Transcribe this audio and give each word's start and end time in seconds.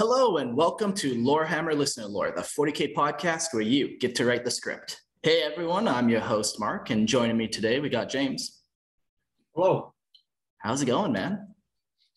Hello 0.00 0.38
and 0.38 0.56
welcome 0.56 0.94
to 0.94 1.14
Lorehammer 1.14 1.76
Listener 1.76 2.06
Lore, 2.06 2.32
the 2.34 2.40
40K 2.40 2.94
podcast 2.94 3.52
where 3.52 3.62
you 3.62 3.98
get 3.98 4.14
to 4.14 4.24
write 4.24 4.46
the 4.46 4.50
script. 4.50 4.98
Hey 5.22 5.42
everyone, 5.42 5.86
I'm 5.86 6.08
your 6.08 6.20
host 6.22 6.58
Mark, 6.58 6.88
and 6.88 7.06
joining 7.06 7.36
me 7.36 7.46
today 7.46 7.80
we 7.80 7.90
got 7.90 8.08
James. 8.08 8.62
Hello. 9.54 9.92
How's 10.56 10.80
it 10.80 10.86
going, 10.86 11.12
man? 11.12 11.54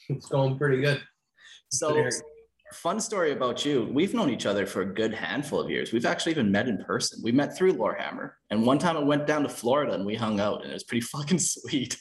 It's 0.07 0.29
going 0.29 0.57
pretty 0.57 0.81
good. 0.81 1.01
So, 1.73 2.09
fun 2.73 2.99
story 2.99 3.31
about 3.31 3.65
you. 3.65 3.87
We've 3.91 4.13
known 4.13 4.29
each 4.29 4.45
other 4.45 4.65
for 4.65 4.81
a 4.81 4.85
good 4.85 5.13
handful 5.13 5.59
of 5.59 5.69
years. 5.69 5.93
We've 5.93 6.05
actually 6.05 6.33
even 6.33 6.51
met 6.51 6.67
in 6.67 6.83
person. 6.83 7.21
We 7.23 7.31
met 7.31 7.55
through 7.55 7.73
Lorehammer, 7.73 8.31
and 8.49 8.65
one 8.65 8.79
time 8.79 8.97
I 8.97 9.01
went 9.01 9.27
down 9.27 9.43
to 9.43 9.49
Florida 9.49 9.93
and 9.93 10.05
we 10.05 10.15
hung 10.15 10.39
out, 10.39 10.63
and 10.63 10.71
it 10.71 10.73
was 10.73 10.83
pretty 10.83 11.01
fucking 11.13 11.39
sweet. 11.39 11.97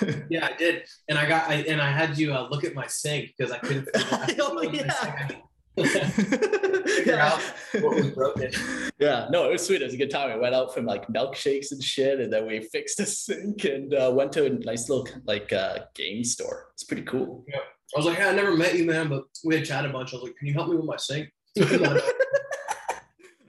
yeah, 0.28 0.46
I 0.46 0.56
did, 0.56 0.84
and 1.08 1.18
I 1.18 1.28
got 1.28 1.48
I, 1.48 1.54
and 1.68 1.80
I 1.80 1.90
had 1.90 2.18
you 2.18 2.34
uh, 2.34 2.48
look 2.50 2.64
at 2.64 2.74
my 2.74 2.86
sink 2.86 3.34
because 3.36 3.52
I 3.52 3.58
couldn't. 3.58 3.88
Oh, 3.94 4.62
yeah. 5.76 6.08
figure 6.08 7.18
out 7.18 7.38
what 7.80 7.96
was 7.96 8.10
broken. 8.10 8.50
Yeah, 8.98 9.28
no, 9.30 9.46
it 9.48 9.52
was 9.52 9.66
sweet. 9.66 9.82
It 9.82 9.84
was 9.84 9.94
a 9.94 9.98
good 9.98 10.10
time. 10.10 10.32
We 10.32 10.40
went 10.40 10.54
out 10.54 10.72
from 10.72 10.86
like 10.86 11.06
milkshakes 11.08 11.72
and 11.72 11.82
shit, 11.82 12.18
and 12.18 12.32
then 12.32 12.46
we 12.46 12.60
fixed 12.60 12.98
a 13.00 13.06
sink 13.06 13.64
and 13.64 13.92
uh, 13.92 14.10
went 14.14 14.32
to 14.32 14.46
a 14.46 14.50
nice 14.50 14.88
little 14.88 15.06
like 15.26 15.52
uh, 15.52 15.80
game 15.94 16.24
store. 16.24 16.68
It's 16.72 16.84
pretty 16.84 17.02
cool. 17.02 17.44
Yeah. 17.46 17.60
I 17.94 17.98
was 17.98 18.06
like, 18.06 18.18
hey, 18.18 18.28
I 18.28 18.34
never 18.34 18.56
met 18.56 18.76
you, 18.76 18.84
man, 18.84 19.08
but 19.08 19.24
we 19.44 19.54
had 19.56 19.64
chatted 19.64 19.90
a 19.90 19.92
bunch. 19.92 20.12
I 20.12 20.16
was 20.16 20.24
like, 20.24 20.36
can 20.36 20.48
you 20.48 20.54
help 20.54 20.68
me 20.68 20.76
with 20.76 20.86
my 20.86 20.96
sink? 20.96 21.28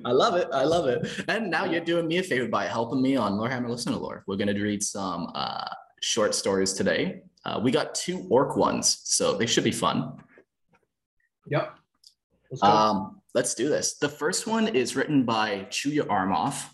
I 0.06 0.12
love 0.12 0.36
it. 0.36 0.48
I 0.54 0.64
love 0.64 0.88
it. 0.88 1.08
And 1.28 1.50
now 1.50 1.66
you're 1.66 1.84
doing 1.84 2.08
me 2.08 2.18
a 2.20 2.24
favor 2.24 2.48
by 2.48 2.66
helping 2.66 3.02
me 3.02 3.16
on 3.16 3.34
Lorehammer 3.34 3.68
Listener 3.68 3.96
Lore. 3.96 4.24
We're 4.28 4.38
going 4.38 4.54
to 4.54 4.62
read 4.62 4.84
some 4.84 5.32
uh, 5.34 5.68
short 6.02 6.36
stories 6.36 6.74
today. 6.74 7.22
Uh, 7.46 7.60
we 7.62 7.72
got 7.72 7.96
two 7.96 8.28
orc 8.30 8.56
ones, 8.56 9.00
so 9.04 9.34
they 9.34 9.48
should 9.48 9.64
be 9.64 9.72
fun. 9.72 10.14
Yep. 11.48 11.76
Let's, 12.52 12.64
um, 12.64 13.22
let's 13.34 13.56
do 13.56 13.70
this. 13.70 13.98
The 13.98 14.10
first 14.10 14.48
one 14.48 14.68
is 14.68 14.96
written 14.96 15.26
by 15.26 15.68
Chew 15.72 15.90
Your 15.90 16.10
Arm 16.12 16.32
Off. 16.32 16.74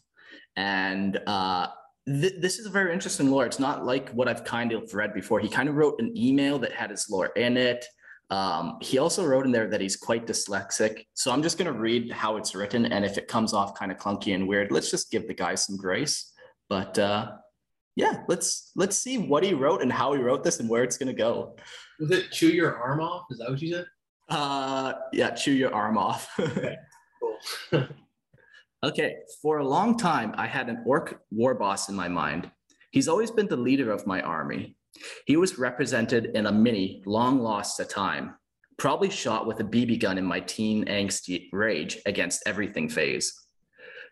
And 0.56 1.20
uh, 1.26 1.68
th- 2.06 2.36
this 2.40 2.60
is 2.60 2.66
a 2.66 2.70
very 2.70 2.94
interesting 2.94 3.30
lore. 3.30 3.46
It's 3.46 3.60
not 3.60 3.86
like 3.86 4.10
what 4.10 4.28
I've 4.28 4.44
kind 4.44 4.72
of 4.72 4.94
read 4.94 5.14
before. 5.14 5.40
He 5.40 5.50
kind 5.50 5.70
of 5.70 5.76
wrote 5.76 6.00
an 6.00 6.16
email 6.18 6.60
that 6.60 6.72
had 6.72 6.90
his 6.90 7.10
lore 7.10 7.28
in 7.28 7.58
it. 7.58 7.86
Um, 8.30 8.78
he 8.82 8.98
also 8.98 9.26
wrote 9.26 9.46
in 9.46 9.52
there 9.52 9.70
that 9.70 9.82
he's 9.82 9.96
quite 9.96 10.26
dyslexic. 10.26 11.06
So 11.14 11.32
I'm 11.32 11.44
just 11.44 11.58
going 11.58 11.72
to 11.72 11.78
read 11.78 12.12
how 12.12 12.38
it's 12.38 12.56
written. 12.56 12.86
And 12.86 13.06
if 13.06 13.18
it 13.18 13.28
comes 13.28 13.54
off 13.54 13.76
kind 13.76 13.92
of 13.92 13.98
clunky 13.98 14.34
and 14.34 14.48
weird, 14.48 14.72
let's 14.72 14.90
just 14.90 15.12
give 15.12 15.28
the 15.28 15.34
guy 15.34 15.56
some 15.56 15.78
grace. 15.78 16.32
But 16.70 16.98
uh, 16.98 17.34
yeah, 17.96 18.24
let's 18.28 18.72
let's 18.76 18.98
see 18.98 19.18
what 19.18 19.44
he 19.44 19.54
wrote 19.54 19.82
and 19.82 19.92
how 19.92 20.14
he 20.14 20.22
wrote 20.22 20.44
this 20.44 20.60
and 20.60 20.70
where 20.70 20.84
it's 20.84 20.98
going 20.98 21.08
to 21.08 21.14
go. 21.14 21.56
Was 22.00 22.12
it 22.12 22.32
chew 22.32 22.48
your 22.48 22.76
arm 22.78 23.02
off? 23.02 23.26
Is 23.30 23.38
that 23.38 23.50
what 23.52 23.62
you 23.62 23.74
said? 23.74 23.86
Uh, 24.30 24.94
yeah, 25.12 25.32
chew 25.32 25.52
your 25.52 25.74
arm 25.74 25.98
off. 25.98 26.28
okay, 26.40 26.76
cool. 27.72 27.88
Okay, 28.84 29.20
for 29.42 29.60
a 29.60 29.66
long 29.66 29.98
time, 29.98 30.36
I 30.38 30.46
had 30.46 30.68
an 30.68 30.84
orc 30.86 31.22
war 31.32 31.56
boss 31.56 31.88
in 31.88 31.96
my 31.96 32.10
mind. 32.10 32.52
He's 32.92 33.08
always 33.08 33.32
been 33.32 33.48
the 33.48 33.56
leader 33.56 33.90
of 33.92 34.06
my 34.06 34.20
army. 34.22 34.76
He 35.26 35.38
was 35.38 35.58
represented 35.58 36.32
in 36.36 36.48
a 36.48 36.52
mini, 36.52 37.02
long 37.06 37.40
lost 37.40 37.78
to 37.78 37.86
time, 37.86 38.36
probably 38.78 39.10
shot 39.10 39.48
with 39.48 39.62
a 39.62 39.64
BB 39.64 40.02
gun 40.02 40.18
in 40.18 40.26
my 40.26 40.42
teen 40.42 40.84
angst 40.86 41.50
rage 41.54 41.98
against 42.06 42.44
everything 42.46 42.90
phase. 42.90 43.34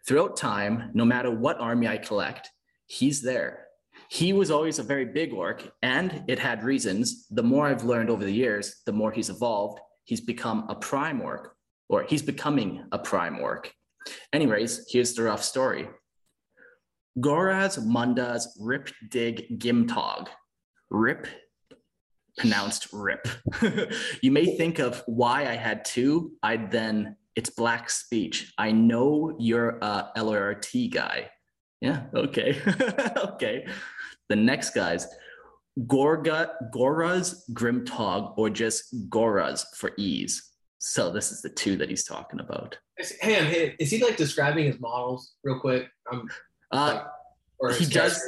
Throughout 0.07 0.37
time, 0.37 0.89
no 0.93 1.03
matter 1.03 1.29
what 1.29 1.59
army 1.59 1.89
I 1.89 1.97
collect, 1.97 2.49
he's 2.85 3.21
there. 3.21 3.65
He 4.07 4.31
was 4.31 4.51
always 4.51 4.79
a 4.79 4.83
very 4.83 5.05
big 5.05 5.33
orc, 5.33 5.69
and 5.81 6.23
it 6.29 6.39
had 6.39 6.63
reasons. 6.63 7.27
The 7.29 7.43
more 7.43 7.67
I've 7.67 7.83
learned 7.83 8.09
over 8.09 8.23
the 8.23 8.31
years, 8.31 8.81
the 8.85 8.93
more 8.93 9.11
he's 9.11 9.29
evolved. 9.29 9.81
He's 10.05 10.21
become 10.21 10.65
a 10.69 10.75
prime 10.75 11.19
orc, 11.19 11.57
or 11.89 12.03
he's 12.03 12.21
becoming 12.21 12.85
a 12.93 12.97
prime 12.97 13.37
orc. 13.37 13.73
Anyways, 14.33 14.87
here's 14.89 15.13
the 15.13 15.23
rough 15.23 15.43
story. 15.43 15.87
Goraz 17.19 17.77
Mundas 17.79 18.45
Rip 18.59 18.89
Dig 19.09 19.59
Gimtog. 19.59 20.27
Rip, 20.89 21.27
pronounced 22.37 22.87
rip. 22.93 23.27
you 24.21 24.31
may 24.31 24.57
think 24.57 24.79
of 24.79 25.03
why 25.05 25.41
I 25.41 25.55
had 25.55 25.85
two. 25.85 26.33
I'd 26.43 26.71
then, 26.71 27.17
it's 27.35 27.49
black 27.49 27.89
speech. 27.89 28.53
I 28.57 28.71
know 28.71 29.35
you're 29.39 29.77
a 29.81 30.09
LRT 30.17 30.93
guy. 30.93 31.29
Yeah, 31.81 32.03
okay. 32.13 32.61
okay. 33.17 33.67
The 34.29 34.35
next 34.35 34.71
guy's 34.71 35.07
Gorga, 35.79 36.51
Goraz 36.73 37.41
Grimtog, 37.53 38.37
or 38.37 38.49
just 38.49 39.09
Goraz 39.09 39.65
for 39.75 39.91
ease. 39.97 40.50
So 40.83 41.11
this 41.11 41.31
is 41.31 41.43
the 41.43 41.49
two 41.49 41.77
that 41.77 41.89
he's 41.89 42.03
talking 42.03 42.39
about. 42.39 42.75
Hey, 42.97 43.33
hey, 43.33 43.75
is 43.77 43.91
he 43.91 44.03
like 44.03 44.17
describing 44.17 44.65
his 44.65 44.79
models 44.79 45.35
real 45.43 45.59
quick? 45.59 45.87
Um, 46.11 46.27
uh, 46.71 47.03
or 47.59 47.71
he 47.71 47.85
does. 47.85 48.19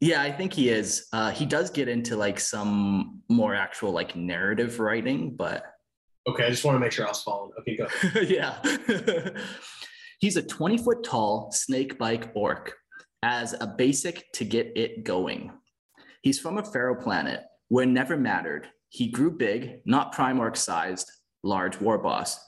Yeah, 0.00 0.20
I 0.20 0.32
think 0.32 0.52
he 0.52 0.70
is. 0.70 1.06
Uh, 1.12 1.30
he 1.30 1.46
does 1.46 1.70
get 1.70 1.86
into 1.86 2.16
like 2.16 2.40
some 2.40 3.22
more 3.28 3.54
actual 3.54 3.92
like 3.92 4.16
narrative 4.16 4.80
writing, 4.80 5.36
but 5.36 5.62
okay, 6.28 6.46
I 6.46 6.50
just 6.50 6.64
want 6.64 6.74
to 6.74 6.80
make 6.80 6.90
sure 6.90 7.06
I 7.06 7.10
was 7.10 7.22
following. 7.22 7.52
Okay, 7.60 7.76
go. 7.76 7.86
yeah. 8.22 8.60
He's 10.18 10.36
a 10.36 10.42
20 10.42 10.78
foot 10.78 11.04
tall 11.04 11.52
Snakebite 11.52 12.30
orc 12.34 12.74
as 13.22 13.54
a 13.60 13.68
basic 13.68 14.32
to 14.32 14.44
get 14.44 14.72
it 14.74 15.04
going. 15.04 15.52
He's 16.22 16.40
from 16.40 16.58
a 16.58 16.64
pharaoh 16.64 17.00
planet 17.00 17.42
where 17.68 17.86
never 17.86 18.16
mattered. 18.16 18.66
He 18.88 19.12
grew 19.12 19.30
big, 19.30 19.82
not 19.86 20.10
prime 20.10 20.40
orc 20.40 20.56
sized, 20.56 21.08
large 21.42 21.80
war 21.80 21.98
boss. 21.98 22.38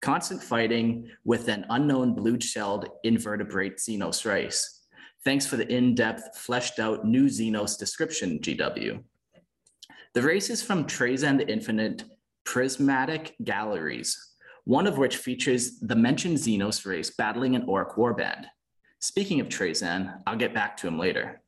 Constant 0.00 0.42
fighting 0.42 1.08
with 1.24 1.48
an 1.48 1.64
unknown 1.70 2.14
blue-shelled 2.14 2.88
invertebrate 3.04 3.76
Xenos 3.76 4.24
race. 4.24 4.80
Thanks 5.24 5.46
for 5.46 5.56
the 5.56 5.72
in-depth, 5.72 6.36
fleshed-out 6.36 7.04
new 7.04 7.26
Xenos 7.26 7.78
description, 7.78 8.40
GW. 8.40 9.02
The 10.14 10.22
race 10.22 10.50
is 10.50 10.62
from 10.62 10.84
Trazyn 10.84 11.38
the 11.38 11.48
Infinite 11.48 12.04
Prismatic 12.44 13.36
Galleries, 13.44 14.34
one 14.64 14.86
of 14.86 14.98
which 14.98 15.16
features 15.16 15.78
the 15.78 15.94
mentioned 15.94 16.38
Xenos 16.38 16.84
race 16.84 17.10
battling 17.10 17.54
an 17.54 17.64
orc 17.68 17.96
warband. 17.96 18.46
Speaking 18.98 19.40
of 19.40 19.48
Trazyn, 19.48 20.20
I'll 20.26 20.36
get 20.36 20.54
back 20.54 20.76
to 20.78 20.88
him 20.88 20.98
later. 20.98 21.40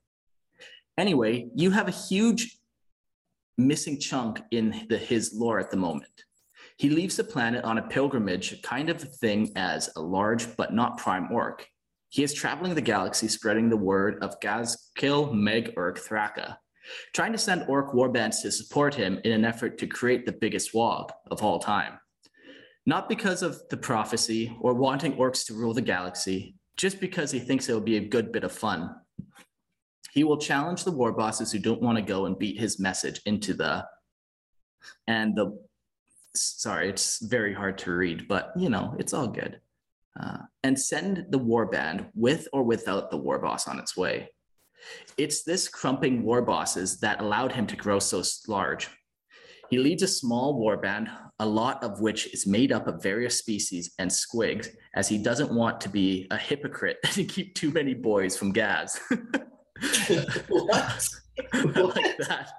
Anyway, 0.97 1.49
you 1.55 1.73
have 1.73 1.89
a 1.89 1.93
huge 1.93 2.59
missing 3.59 3.99
chunk 4.00 4.41
in 4.50 4.87
the, 4.89 4.99
his 4.99 5.33
lore 5.35 5.59
at 5.59 5.71
the 5.71 5.77
moment. 5.77 6.25
He 6.76 6.91
leaves 6.91 7.17
the 7.17 7.25
planet 7.25 7.65
on 7.65 7.79
a 7.79 7.82
pilgrimage, 7.82 8.61
kind 8.62 8.91
of 8.91 9.00
thing 9.00 9.53
as 9.55 9.91
a 9.97 10.00
large 10.00 10.56
but 10.56 10.75
not 10.75 10.99
prime 10.99 11.31
orc. 11.31 11.69
He 12.09 12.23
is 12.23 12.35
traveling 12.35 12.75
the 12.75 12.81
galaxy, 12.81 13.29
spreading 13.29 13.69
the 13.69 13.76
word 13.76 14.23
of 14.23 14.38
Ghazghkull 14.41 15.32
Mag 15.32 15.73
Uruk 15.76 15.99
Thraka, 15.99 16.56
trying 17.12 17.32
to 17.32 17.38
send 17.38 17.65
orc 17.69 17.93
warbands 17.93 18.43
to 18.43 18.50
support 18.50 18.94
him 18.94 19.21
in 19.25 19.32
an 19.32 19.44
effort 19.44 19.79
to 19.79 19.87
create 19.87 20.26
the 20.26 20.32
biggest 20.32 20.73
Waaagh 20.75 21.11
of 21.31 21.43
all 21.43 21.59
time. 21.59 21.99
Not 22.87 23.09
because 23.09 23.43
of 23.43 23.61
the 23.71 23.76
prophecy 23.76 24.56
or 24.61 24.75
wanting 24.75 25.15
orcs 25.15 25.47
to 25.47 25.55
rule 25.55 25.75
the 25.75 25.81
galaxy, 25.81 26.56
just 26.76 27.00
because 27.00 27.31
he 27.31 27.38
thinks 27.38 27.69
it'll 27.69 27.81
be 27.81 27.97
a 27.97 28.09
good 28.09 28.32
bit 28.32 28.44
of 28.44 28.53
fun. 28.53 28.91
He 30.12 30.23
will 30.23 30.38
challenge 30.38 30.85
the 30.85 30.93
war 30.93 31.12
bosses 31.12 31.50
who 31.50 31.59
don't 31.59 31.82
want 31.82 31.99
to 31.99 32.03
go 32.03 32.26
and 32.26 32.38
beat 32.38 32.59
his 32.59 32.79
message 32.79 33.21
into 33.26 33.55
the 33.55 33.85
and 35.06 35.35
the 35.35 35.59
sorry, 36.35 36.89
it's 36.89 37.25
very 37.25 37.55
hard 37.55 37.79
to 37.79 37.93
read, 37.93 38.29
but 38.29 38.53
you 38.57 38.69
know, 38.69 38.95
it's 38.99 39.15
all 39.15 39.29
good. 39.29 39.61
Uh, 40.19 40.39
and 40.63 40.79
send 40.79 41.27
the 41.31 41.39
war 41.39 41.67
band 41.67 42.07
with 42.15 42.47
or 42.53 42.63
without 42.63 43.11
the 43.11 43.17
war 43.17 43.39
boss 43.39 43.67
on 43.67 43.79
its 43.79 43.97
way. 43.97 44.29
It's 45.17 45.43
this 45.43 45.69
crumping 45.69 46.23
war 46.23 46.43
bosses 46.43 47.01
that 47.01 47.21
allowed 47.21 47.53
him 47.53 47.67
to 47.69 47.77
grow 47.77 47.99
so 47.99 48.23
large. 48.47 48.89
He 49.71 49.79
leads 49.79 50.03
a 50.03 50.09
small 50.09 50.59
war 50.59 50.77
band, 50.77 51.09
a 51.39 51.47
lot 51.47 51.83
of 51.83 52.01
which 52.01 52.33
is 52.33 52.47
made 52.47 52.71
up 52.71 52.87
of 52.87 53.03
various 53.03 53.39
species 53.39 53.93
and 53.99 54.11
squigs, 54.11 54.69
as 54.95 55.09
he 55.09 55.19
doesn't 55.19 55.53
want 55.53 55.81
to 55.81 55.89
be 55.89 56.29
a 56.31 56.37
hypocrite 56.37 56.99
and 57.17 57.29
keep 57.29 57.55
too 57.55 57.73
many 57.73 57.95
boys 57.95 58.37
from 58.37 58.53
Gaz. 58.53 59.01
what? 60.49 61.09
like 61.53 62.17
that. 62.19 62.53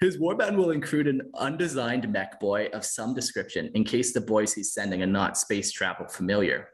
His 0.00 0.18
warband 0.18 0.56
will 0.56 0.70
include 0.70 1.06
an 1.06 1.22
undesigned 1.34 2.10
mech 2.12 2.40
boy 2.40 2.66
of 2.72 2.84
some 2.84 3.14
description 3.14 3.70
in 3.74 3.84
case 3.84 4.12
the 4.12 4.20
boys 4.20 4.52
he's 4.52 4.72
sending 4.72 5.02
are 5.02 5.06
not 5.06 5.38
space 5.38 5.72
travel 5.72 6.06
familiar. 6.08 6.68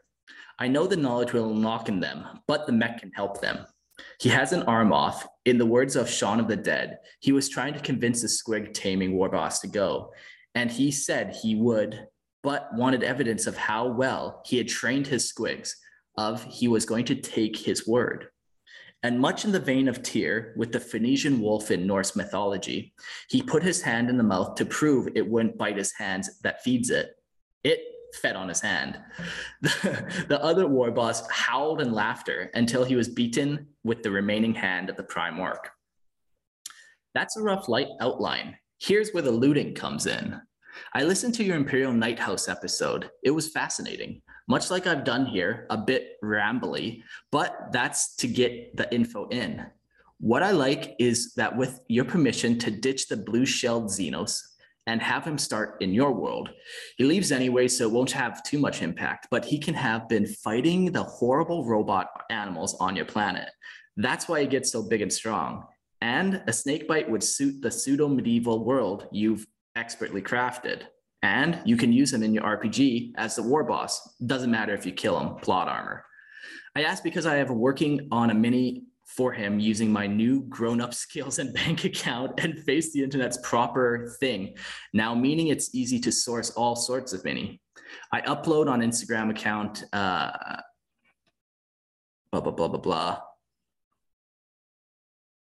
I 0.57 0.67
know 0.67 0.87
the 0.87 0.95
knowledge 0.95 1.33
will 1.33 1.51
unlock 1.51 1.89
in 1.89 1.99
them, 1.99 2.25
but 2.47 2.65
the 2.65 2.71
mech 2.71 2.99
can 2.99 3.11
help 3.11 3.41
them. 3.41 3.65
He 4.19 4.29
has 4.29 4.53
an 4.53 4.63
arm 4.63 4.93
off. 4.93 5.27
In 5.45 5.57
the 5.57 5.65
words 5.65 5.95
of 5.95 6.09
Shaun 6.09 6.39
of 6.39 6.47
the 6.47 6.55
Dead, 6.55 6.97
he 7.19 7.31
was 7.31 7.49
trying 7.49 7.73
to 7.73 7.79
convince 7.79 8.21
the 8.21 8.27
squig 8.27 8.73
taming 8.73 9.13
war 9.13 9.29
boss 9.29 9.59
to 9.59 9.67
go, 9.67 10.11
and 10.53 10.71
he 10.71 10.91
said 10.91 11.35
he 11.35 11.55
would, 11.55 12.07
but 12.43 12.69
wanted 12.73 13.03
evidence 13.03 13.47
of 13.47 13.57
how 13.57 13.87
well 13.87 14.41
he 14.45 14.57
had 14.57 14.67
trained 14.67 15.07
his 15.07 15.31
squigs, 15.31 15.71
of 16.17 16.43
he 16.45 16.67
was 16.67 16.85
going 16.85 17.05
to 17.05 17.15
take 17.15 17.57
his 17.57 17.87
word. 17.87 18.27
And 19.05 19.19
much 19.19 19.45
in 19.45 19.51
the 19.51 19.59
vein 19.59 19.87
of 19.87 20.01
Tyr, 20.01 20.51
with 20.57 20.71
the 20.71 20.79
Phoenician 20.79 21.39
wolf 21.39 21.69
in 21.69 21.85
Norse 21.85 22.15
mythology, 22.15 22.91
he 23.29 23.43
put 23.43 23.61
his 23.61 23.83
hand 23.83 24.09
in 24.09 24.17
the 24.17 24.23
mouth 24.23 24.55
to 24.55 24.65
prove 24.65 25.09
it 25.13 25.29
wouldn't 25.29 25.59
bite 25.59 25.77
his 25.77 25.93
hand 25.93 26.27
that 26.41 26.63
feeds 26.63 26.89
it. 26.89 27.11
It 27.63 27.81
fed 28.19 28.35
on 28.35 28.49
his 28.49 28.61
hand. 28.61 28.97
The, 29.61 30.25
the 30.27 30.43
other 30.43 30.65
war 30.65 30.89
boss 30.89 31.29
howled 31.29 31.81
in 31.81 31.93
laughter 31.93 32.49
until 32.55 32.83
he 32.83 32.95
was 32.95 33.07
beaten 33.07 33.67
with 33.83 34.01
the 34.01 34.09
remaining 34.09 34.55
hand 34.55 34.89
of 34.89 34.97
the 34.97 35.03
prime 35.03 35.39
orc. 35.39 35.69
That's 37.13 37.37
a 37.37 37.43
rough 37.43 37.69
light 37.69 37.89
outline. 38.01 38.57
Here's 38.79 39.11
where 39.11 39.21
the 39.21 39.29
looting 39.29 39.75
comes 39.75 40.07
in. 40.07 40.41
I 40.95 41.03
listened 41.03 41.35
to 41.35 41.43
your 41.43 41.57
Imperial 41.57 41.93
Knight 41.93 42.17
House 42.17 42.47
episode. 42.47 43.11
It 43.23 43.29
was 43.29 43.51
fascinating. 43.51 44.23
Much 44.47 44.69
like 44.69 44.85
I've 44.85 45.03
done 45.03 45.25
here, 45.25 45.65
a 45.69 45.77
bit 45.77 46.21
rambly, 46.23 47.01
but 47.31 47.69
that's 47.71 48.15
to 48.17 48.27
get 48.27 48.77
the 48.77 48.93
info 48.93 49.27
in. 49.29 49.65
What 50.19 50.43
I 50.43 50.51
like 50.51 50.95
is 50.99 51.33
that 51.33 51.57
with 51.57 51.81
your 51.87 52.05
permission 52.05 52.57
to 52.59 52.71
ditch 52.71 53.07
the 53.07 53.17
blue 53.17 53.45
shelled 53.45 53.85
Xenos 53.85 54.41
and 54.87 55.01
have 55.01 55.25
him 55.25 55.37
start 55.37 55.77
in 55.81 55.93
your 55.93 56.11
world. 56.11 56.51
He 56.97 57.05
leaves 57.05 57.31
anyway, 57.31 57.67
so 57.67 57.85
it 57.85 57.91
won't 57.91 58.11
have 58.11 58.43
too 58.43 58.59
much 58.59 58.81
impact, 58.81 59.27
but 59.31 59.43
he 59.43 59.57
can 59.57 59.73
have 59.73 60.07
been 60.07 60.27
fighting 60.27 60.91
the 60.91 61.03
horrible 61.03 61.65
robot 61.65 62.07
animals 62.29 62.75
on 62.79 62.95
your 62.95 63.05
planet. 63.05 63.49
That's 63.97 64.27
why 64.27 64.41
he 64.41 64.47
gets 64.47 64.71
so 64.71 64.83
big 64.83 65.01
and 65.01 65.11
strong. 65.11 65.65
And 66.01 66.43
a 66.47 66.53
snake 66.53 66.87
bite 66.87 67.09
would 67.09 67.23
suit 67.23 67.61
the 67.61 67.71
pseudo 67.71 68.07
medieval 68.07 68.63
world 68.63 69.07
you've 69.11 69.47
expertly 69.75 70.21
crafted. 70.21 70.83
And 71.25 71.59
you 71.65 71.75
can 71.75 71.91
use 71.91 72.13
him 72.13 72.21
in 72.21 72.35
your 72.35 72.43
RPG 72.43 73.13
as 73.17 73.35
the 73.35 73.41
war 73.41 73.63
boss. 73.63 74.15
Doesn't 74.27 74.51
matter 74.51 74.75
if 74.75 74.85
you 74.85 74.91
kill 74.91 75.19
him, 75.19 75.33
plot 75.37 75.67
armor. 75.67 76.05
I 76.75 76.83
asked 76.83 77.03
because 77.03 77.25
I 77.25 77.37
have 77.37 77.49
working 77.49 78.07
on 78.11 78.29
a 78.29 78.33
mini 78.35 78.83
for 79.07 79.33
him 79.33 79.59
using 79.59 79.91
my 79.91 80.05
new 80.05 80.43
grown 80.43 80.79
up 80.79 80.93
skills 81.05 81.39
and 81.39 81.51
bank 81.51 81.83
account 81.83 82.39
and 82.39 82.59
face 82.59 82.93
the 82.93 83.01
internet's 83.03 83.39
proper 83.41 84.15
thing. 84.19 84.55
Now, 84.93 85.15
meaning 85.15 85.47
it's 85.47 85.73
easy 85.73 85.99
to 86.01 86.11
source 86.11 86.51
all 86.51 86.75
sorts 86.75 87.11
of 87.11 87.23
mini. 87.25 87.59
I 88.13 88.21
upload 88.21 88.69
on 88.69 88.81
Instagram 88.81 89.31
account, 89.31 89.83
uh, 89.93 90.31
blah, 92.31 92.41
blah, 92.41 92.51
blah, 92.51 92.67
blah, 92.67 92.79
blah. 92.79 93.19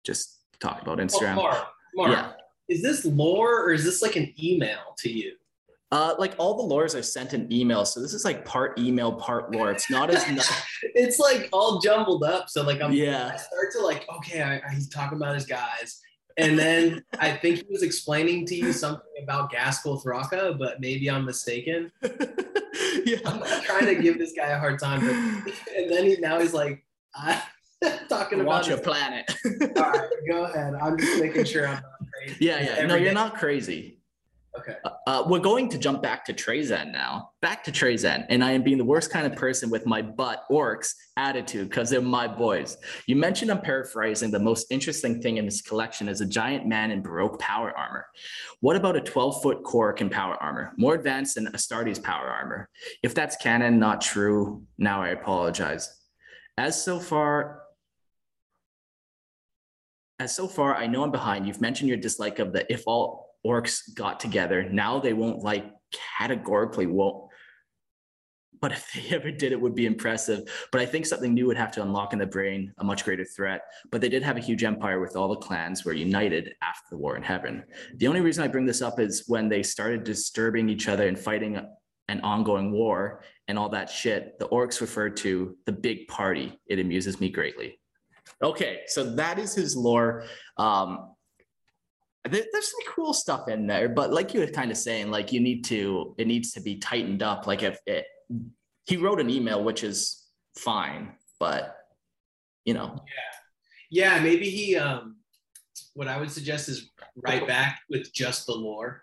Just 0.03 0.39
talk 0.61 0.81
about 0.81 0.97
Instagram. 0.97 1.37
Oh, 1.37 1.43
Mark, 1.43 1.67
Mark, 1.95 2.11
Yeah. 2.11 2.33
is 2.69 2.81
this 2.81 3.05
lore 3.05 3.65
or 3.65 3.75
is 3.75 3.85
this 3.85 4.01
like 4.01 4.17
an 4.17 4.33
email 4.43 4.95
to 5.01 5.11
you? 5.13 5.33
Uh, 5.94 6.12
like 6.19 6.35
all 6.38 6.56
the 6.56 6.75
lores 6.75 6.99
are 6.99 7.05
sent 7.05 7.35
in 7.35 7.50
email. 7.52 7.85
So 7.85 8.00
this 8.00 8.14
is 8.14 8.25
like 8.25 8.44
part 8.44 8.76
email, 8.81 9.12
part 9.12 9.55
lore. 9.55 9.70
It's 9.70 9.88
not 9.88 10.11
as, 10.11 10.25
it's 10.82 11.20
like 11.20 11.49
all 11.52 11.79
jumbled 11.79 12.25
up. 12.25 12.50
So 12.50 12.64
like 12.64 12.82
I'm 12.82 12.91
yeah. 12.91 13.31
I 13.32 13.37
start 13.37 13.67
to 13.75 13.81
like, 13.81 14.05
okay, 14.17 14.43
I, 14.43 14.56
I- 14.56 14.75
he's 14.75 14.88
talking 14.88 15.17
about 15.17 15.37
his 15.37 15.46
guys. 15.46 16.00
And 16.37 16.58
then 16.58 17.05
I 17.20 17.31
think 17.31 17.58
he 17.58 17.67
was 17.70 17.85
explaining 17.85 18.44
to 18.46 18.56
you 18.56 18.73
something 18.73 19.23
about 19.23 19.52
Ghazghkull 19.52 20.05
Thraka, 20.05 20.58
but 20.58 20.81
maybe 20.81 21.08
I'm 21.08 21.25
mistaken. 21.25 21.93
yeah. 22.02 23.19
I'm 23.25 23.38
not 23.38 23.62
trying 23.62 23.87
to 23.87 23.94
give 23.94 24.19
this 24.19 24.32
guy 24.37 24.49
a 24.49 24.58
hard 24.58 24.81
time, 24.81 24.99
but 25.00 25.55
and 25.76 25.88
then 25.88 26.06
he 26.06 26.17
now 26.17 26.40
he's 26.40 26.52
like 26.52 26.85
I, 27.14 27.40
talking 28.08 28.40
about 28.40 28.49
Watch 28.49 28.69
your 28.69 28.79
planet. 28.79 29.32
All 29.76 29.93
right, 29.93 30.08
go 30.29 30.43
ahead. 30.43 30.75
I'm 30.75 30.99
just 30.99 31.23
making 31.23 31.44
sure 31.44 31.69
I'm 31.69 31.75
not 31.75 31.85
crazy. 32.12 32.44
yeah, 32.44 32.61
yeah. 32.61 32.87
No, 32.87 32.94
Every 32.94 33.05
you're 33.05 33.14
not 33.14 33.37
crazy. 33.37 34.00
Okay. 34.66 34.78
Uh, 35.06 35.25
we're 35.26 35.38
going 35.38 35.69
to 35.69 35.78
jump 35.78 36.00
back 36.02 36.25
to 36.25 36.32
Trazyn 36.32 36.90
now. 36.90 37.31
Back 37.43 37.62
to 37.64 37.72
Trazyn. 37.72 38.25
And 38.31 38.43
I 38.43 38.52
am 38.52 38.62
being 38.62 38.78
the 38.78 38.84
worst 38.84 39.11
kind 39.11 39.26
of 39.26 39.37
person 39.37 39.69
with 39.69 39.84
my 39.84 40.00
butt 40.00 40.44
orcs 40.50 40.94
attitude 41.19 41.69
because 41.69 41.90
they're 41.90 42.00
my 42.00 42.26
boys. 42.26 42.78
You 43.06 43.16
mentioned 43.16 43.50
I'm 43.50 43.61
paraphrasing 43.61 44.31
the 44.31 44.38
most 44.38 44.66
interesting 44.70 45.20
thing 45.20 45.37
in 45.37 45.44
this 45.44 45.61
collection 45.61 46.08
is 46.08 46.22
a 46.22 46.26
giant 46.26 46.66
man 46.66 46.90
in 46.90 47.02
Baroque 47.02 47.38
power 47.38 47.76
armor. 47.76 48.06
What 48.61 48.76
about 48.76 48.96
a 48.96 49.00
12 49.00 49.43
foot 49.43 49.62
Krork 49.64 50.00
in 50.00 50.09
power 50.09 50.37
armor? 50.42 50.73
More 50.78 50.94
advanced 50.94 51.35
than 51.35 51.47
Astartes 51.49 52.02
power 52.02 52.28
armor. 52.28 52.71
If 53.02 53.14
that's 53.14 53.37
canon, 53.37 53.78
not 53.78 54.00
true, 54.00 54.62
now 54.78 55.02
I 55.02 55.09
apologize. 55.09 55.94
As 56.56 56.83
so 56.83 56.99
far, 56.99 57.61
as 60.18 60.35
so 60.35 60.49
far, 60.49 60.75
I 60.75 60.87
know 60.87 61.02
I'm 61.02 61.11
behind. 61.11 61.47
You've 61.47 61.61
mentioned 61.61 61.88
your 61.88 61.99
dislike 61.99 62.38
of 62.38 62.52
the 62.52 62.73
if 62.73 62.85
all 62.87 63.24
orcs 63.47 63.95
got 63.95 64.21
together. 64.21 64.69
Now 64.69 64.99
they 64.99 65.13
won't 65.13 65.41
like 65.41 65.71
categorically 66.19 66.87
won't. 66.87 67.31
But 68.61 68.73
if 68.73 68.93
they 68.93 69.11
ever 69.15 69.31
did, 69.31 69.53
it 69.53 69.61
would 69.61 69.75
be 69.75 69.87
impressive. 69.87 70.49
But 70.73 70.81
I 70.81 70.87
think 70.87 71.07
something 71.07 71.35
new 71.35 71.47
would 71.47 71.57
have 71.57 71.73
to 71.73 71.83
unlock 71.83 72.13
in 72.13 72.19
the 72.19 72.27
brain, 72.27 72.73
a 72.79 72.85
much 72.85 73.05
greater 73.05 73.25
threat. 73.25 73.63
But 73.91 74.01
they 74.01 74.09
did 74.09 74.23
have 74.23 74.37
a 74.37 74.41
huge 74.41 74.65
empire 74.65 75.01
with 75.01 75.17
all 75.17 75.29
the 75.29 75.37
clans 75.37 75.85
were 75.85 75.93
united 75.93 76.55
after 76.63 76.87
the 76.91 76.97
war 76.97 77.17
in 77.17 77.23
heaven. 77.23 77.65
The 77.97 78.09
only 78.09 78.21
reason 78.21 78.45
I 78.45 78.49
bring 78.49 78.65
this 78.65 78.83
up 78.83 78.99
is 78.99 79.25
when 79.27 79.49
they 79.49 79.63
started 79.63 80.05
disturbing 80.05 80.69
each 80.69 80.89
other 80.89 81.07
and 81.07 81.19
fighting 81.19 81.61
an 82.09 82.21
ongoing 82.21 82.73
war 82.73 83.23
and 83.49 83.59
all 83.59 83.69
that 83.71 83.91
shit, 83.91 84.39
the 84.39 84.49
orcs 84.49 84.81
referred 84.81 85.17
to 85.19 85.57
the 85.67 85.73
big 85.73 86.07
party. 86.09 86.59
It 86.67 86.79
amuses 86.79 87.21
me 87.21 87.31
greatly. 87.31 87.79
Okay, 88.43 88.81
so 88.87 89.15
that 89.15 89.39
is 89.39 89.55
his 89.55 89.77
lore. 89.77 90.25
Um, 90.57 91.13
there's 92.31 92.71
some 92.71 92.81
cool 92.95 93.12
stuff 93.12 93.49
in 93.49 93.66
there, 93.66 93.88
but 93.88 94.12
like 94.12 94.33
you 94.35 94.40
were 94.40 94.47
kind 94.47 94.71
of 94.71 94.76
saying, 94.76 95.11
like 95.11 95.33
you 95.33 95.40
need 95.40 95.64
to, 95.66 96.14
it 96.19 96.26
needs 96.26 96.52
to 96.52 96.61
be 96.61 96.76
tightened 96.76 97.23
up. 97.23 97.47
Like 97.47 97.62
if 97.62 97.78
it, 97.87 98.07
he 98.85 98.97
wrote 98.97 99.21
an 99.21 99.28
email, 99.31 99.62
which 99.62 99.85
is 99.85 100.25
fine, 100.59 101.12
but 101.38 101.76
you 102.64 102.73
know, 102.75 102.97
Yeah, 103.90 104.16
Yeah. 104.16 104.23
maybe 104.23 104.49
he. 104.49 104.76
Um, 104.76 105.16
what 105.95 106.09
I 106.09 106.19
would 106.19 106.31
suggest 106.31 106.69
is 106.69 106.90
write 107.16 107.47
back 107.47 107.81
with 107.90 108.12
just 108.12 108.47
the 108.47 108.52
lore. 108.52 109.02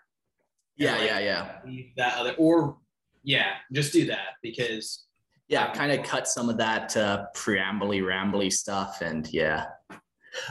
yeah, 0.76 0.96
like- 0.96 1.06
yeah, 1.08 1.18
yeah, 1.20 1.82
that 1.96 2.16
other, 2.18 2.34
or 2.38 2.78
yeah, 3.22 3.54
just 3.72 3.92
do 3.92 4.06
that 4.06 4.34
because 4.42 5.04
yeah. 5.48 5.70
Kind 5.74 5.92
of 5.92 6.04
cut 6.04 6.26
some 6.26 6.48
of 6.48 6.56
that 6.58 6.96
uh, 6.96 7.26
preambly, 7.36 8.00
rambly 8.02 8.50
stuff, 8.50 9.02
and 9.02 9.30
yeah. 9.32 9.66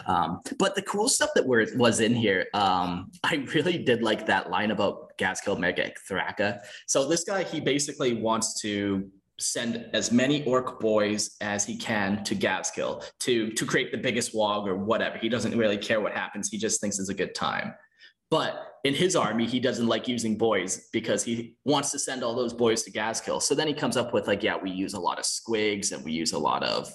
Um, 0.05 0.41
but 0.57 0.75
the 0.75 0.81
cool 0.81 1.07
stuff 1.07 1.31
that 1.35 1.45
were 1.45 1.65
was 1.75 1.99
in 1.99 2.13
here, 2.13 2.47
um, 2.53 3.11
I 3.23 3.45
really 3.53 3.77
did 3.77 4.01
like 4.01 4.25
that 4.27 4.49
line 4.49 4.71
about 4.71 5.17
Ghazghkull 5.17 5.59
Mega 5.59 5.91
Thraka. 6.09 6.59
So 6.87 7.07
this 7.07 7.23
guy, 7.23 7.43
he 7.43 7.59
basically 7.59 8.13
wants 8.13 8.59
to 8.61 9.09
send 9.39 9.87
as 9.93 10.11
many 10.11 10.43
orc 10.45 10.79
boys 10.79 11.35
as 11.41 11.65
he 11.65 11.75
can 11.75 12.23
to 12.23 12.35
Ghazghkull 12.35 13.03
to 13.21 13.51
to 13.51 13.65
create 13.65 13.91
the 13.91 13.97
biggest 13.97 14.33
Waaagh 14.33 14.67
or 14.67 14.75
whatever. 14.75 15.17
He 15.17 15.29
doesn't 15.29 15.57
really 15.57 15.77
care 15.77 15.99
what 15.99 16.13
happens. 16.13 16.49
He 16.49 16.57
just 16.57 16.79
thinks 16.79 16.99
it's 16.99 17.09
a 17.09 17.13
good 17.13 17.33
time. 17.33 17.73
But 18.29 18.71
in 18.83 18.93
his 18.93 19.15
army, 19.15 19.45
he 19.45 19.59
doesn't 19.59 19.87
like 19.87 20.07
using 20.07 20.37
boys 20.37 20.87
because 20.93 21.23
he 21.23 21.55
wants 21.65 21.91
to 21.91 21.99
send 21.99 22.23
all 22.23 22.33
those 22.33 22.53
boys 22.53 22.83
to 22.83 22.91
Ghazghkull. 22.91 23.41
So 23.41 23.53
then 23.53 23.67
he 23.67 23.73
comes 23.73 23.97
up 23.97 24.13
with 24.13 24.27
like, 24.27 24.41
yeah, 24.41 24.55
we 24.57 24.71
use 24.71 24.93
a 24.93 24.99
lot 24.99 25.19
of 25.19 25.25
squigs 25.25 25.91
and 25.91 26.03
we 26.03 26.13
use 26.13 26.31
a 26.31 26.39
lot 26.39 26.63
of 26.63 26.89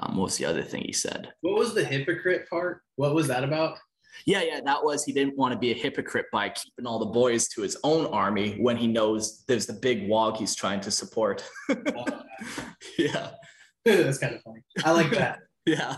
um, 0.00 0.16
what 0.16 0.24
was 0.24 0.36
the 0.36 0.44
other 0.44 0.62
thing 0.62 0.82
he 0.84 0.92
said? 0.92 1.32
What 1.42 1.58
was 1.58 1.74
the 1.74 1.84
hypocrite 1.84 2.48
part? 2.48 2.82
What 2.96 3.14
was 3.14 3.28
that 3.28 3.44
about? 3.44 3.78
Yeah, 4.26 4.42
yeah, 4.42 4.60
that 4.64 4.82
was 4.82 5.04
he 5.04 5.12
didn't 5.12 5.36
want 5.36 5.52
to 5.52 5.58
be 5.58 5.70
a 5.70 5.74
hypocrite 5.74 6.26
by 6.32 6.48
keeping 6.48 6.86
all 6.86 6.98
the 6.98 7.06
boys 7.06 7.48
to 7.48 7.62
his 7.62 7.76
own 7.84 8.06
army 8.06 8.56
when 8.60 8.76
he 8.76 8.86
knows 8.86 9.44
there's 9.46 9.66
the 9.66 9.72
big 9.72 10.08
Waaagh 10.08 10.36
he's 10.36 10.54
trying 10.54 10.80
to 10.80 10.90
support. 10.90 11.44
Oh, 11.70 12.22
yeah. 12.98 13.30
That's 13.84 14.18
kind 14.18 14.34
of 14.34 14.42
funny. 14.42 14.62
I 14.84 14.90
like 14.92 15.10
that. 15.10 15.40
Yeah. 15.66 15.96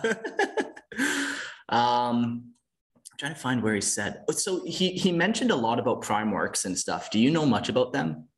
um 1.71 2.53
I'm 2.95 3.19
trying 3.19 3.35
to 3.35 3.41
find 3.41 3.63
where 3.65 3.75
he 3.75 3.81
said. 3.81 4.23
So 4.31 4.65
he 4.65 4.91
he 4.93 5.11
mentioned 5.11 5.51
a 5.51 5.57
lot 5.57 5.81
about 5.81 6.03
prime 6.03 6.31
works 6.31 6.67
and 6.67 6.79
stuff. 6.79 7.11
Do 7.11 7.19
you 7.19 7.33
know 7.33 7.45
much 7.45 7.69
about 7.69 7.93
them? 7.93 8.29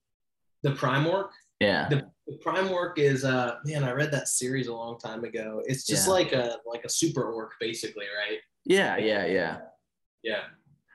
The 0.62 0.70
prime 0.70 1.04
work. 1.04 1.30
Yeah. 1.60 1.88
The, 1.88 2.08
the 2.26 2.36
prime 2.38 2.70
work 2.70 2.98
is 2.98 3.24
uh 3.24 3.56
man, 3.64 3.84
I 3.84 3.92
read 3.92 4.12
that 4.12 4.28
series 4.28 4.68
a 4.68 4.74
long 4.74 4.98
time 4.98 5.24
ago. 5.24 5.62
It's 5.66 5.86
just 5.86 6.06
Yeah. 6.06 6.12
like 6.12 6.32
a 6.32 6.56
like 6.66 6.84
a 6.84 6.88
super 6.88 7.32
orc, 7.32 7.52
basically, 7.60 8.06
right? 8.16 8.38
Yeah, 8.64 8.96
yeah, 8.96 9.26
yeah. 9.26 9.58
Yeah, 10.22 10.42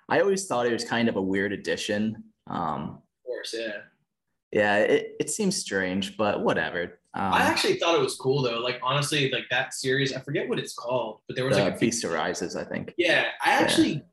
I 0.10 0.20
always 0.20 0.48
thought 0.48 0.66
it 0.68 0.74
was 0.74 0.84
kind 0.84 1.08
of 1.10 1.16
a 1.16 1.22
weird 1.22 1.54
addition. 1.54 2.24
Um, 2.48 3.00
of 3.00 3.26
course, 3.26 3.56
yeah. 3.58 3.78
yeah, 4.52 4.78
it, 4.80 5.16
it 5.20 5.30
seems 5.30 5.56
strange, 5.56 6.18
but 6.18 6.42
whatever. 6.44 7.00
Um, 7.16 7.34
I 7.34 7.44
actually 7.44 7.76
thought 7.78 7.96
it 7.96 8.02
was 8.02 8.16
cool 8.16 8.42
though. 8.42 8.60
Like 8.60 8.80
honestly, 8.84 9.32
like 9.32 9.46
that 9.50 9.74
series, 9.74 10.14
I 10.14 10.20
forget 10.20 10.50
what 10.50 10.60
it's 10.60 10.74
called, 10.74 11.22
but 11.28 11.36
there 11.36 11.46
was 11.46 11.56
the 11.58 11.64
like 11.64 11.76
a 11.76 11.80
Beast 11.80 12.04
Arises, 12.04 12.56
I 12.56 12.66
think. 12.66 12.94
Yeah, 12.98 13.28
I 13.44 13.52
actually, 13.54 14.04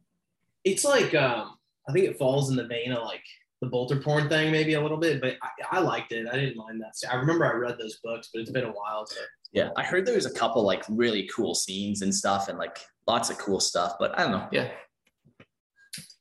it's 0.64 0.84
like 0.84 1.14
um, 1.14 1.56
I 1.88 1.92
think 1.92 2.06
it 2.06 2.18
falls 2.18 2.50
in 2.50 2.56
the 2.56 2.66
vein 2.66 2.92
of 2.92 3.02
like 3.04 3.24
the 3.60 3.68
bolter 3.68 3.96
porn 4.00 4.28
thing, 4.28 4.50
maybe 4.50 4.74
a 4.74 4.80
little 4.80 4.96
bit, 4.96 5.20
but 5.20 5.36
I, 5.42 5.76
I 5.76 5.80
liked 5.80 6.12
it. 6.12 6.26
I 6.30 6.36
didn't 6.36 6.56
mind 6.56 6.80
that. 6.80 6.94
I 7.10 7.16
remember 7.16 7.44
I 7.44 7.52
read 7.56 7.76
those 7.78 7.98
books, 8.02 8.30
but 8.32 8.40
it's 8.40 8.50
been 8.50 8.64
a 8.64 8.72
while. 8.72 9.06
So 9.06 9.20
Yeah, 9.52 9.70
I 9.76 9.82
heard 9.82 10.06
there 10.06 10.14
was 10.14 10.26
a 10.26 10.32
couple 10.32 10.62
like 10.62 10.82
really 10.88 11.28
cool 11.34 11.54
scenes 11.54 12.02
and 12.02 12.14
stuff, 12.14 12.48
and 12.48 12.58
like 12.58 12.78
lots 13.06 13.28
of 13.30 13.38
cool 13.38 13.60
stuff. 13.60 13.96
But 13.98 14.18
I 14.18 14.22
don't 14.22 14.32
know. 14.32 14.48
Yeah. 14.50 14.70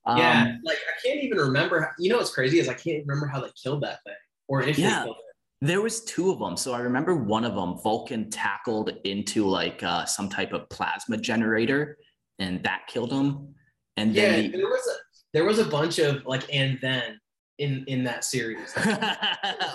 yeah, 0.08 0.42
Um, 0.44 0.60
like 0.66 0.78
I 0.78 1.08
can't 1.08 1.24
even 1.24 1.38
remember. 1.38 1.94
You 2.00 2.10
know 2.10 2.18
what's 2.18 2.34
crazy 2.34 2.60
is 2.60 2.68
I 2.68 2.74
can't 2.74 3.06
remember 3.06 3.28
how 3.28 3.40
they 3.42 3.52
killed 3.62 3.84
that 3.84 4.00
thing, 4.04 4.14
or 4.48 4.62
if 4.62 4.78
Yeah. 4.78 5.00
they 5.00 5.06
killed 5.06 5.18
it. 5.20 5.26
There 5.62 5.82
was 5.82 6.04
two 6.06 6.32
of 6.32 6.40
them. 6.40 6.56
So 6.56 6.72
I 6.74 6.80
remember 6.80 7.16
one 7.16 7.44
of 7.44 7.54
them, 7.54 7.78
Vulcan 7.84 8.30
tackled 8.30 8.92
into 9.04 9.46
like 9.46 9.84
uh, 9.84 10.06
some 10.06 10.30
type 10.30 10.54
of 10.54 10.70
plasma 10.70 11.18
generator, 11.18 11.98
and 12.40 12.64
that 12.64 12.84
killed 12.88 13.12
him. 13.12 13.54
And 13.98 14.14
Yeah, 14.16 14.32
then 14.32 14.52
there 14.52 14.68
was 14.68 14.88
a 14.88 14.96
there 15.34 15.46
was 15.46 15.60
a 15.60 15.66
bunch 15.66 16.00
of 16.00 16.26
like 16.26 16.44
and 16.54 16.80
then 16.82 17.20
in 17.60 17.84
in 17.88 18.04
that 18.06 18.24
series. 18.24 18.74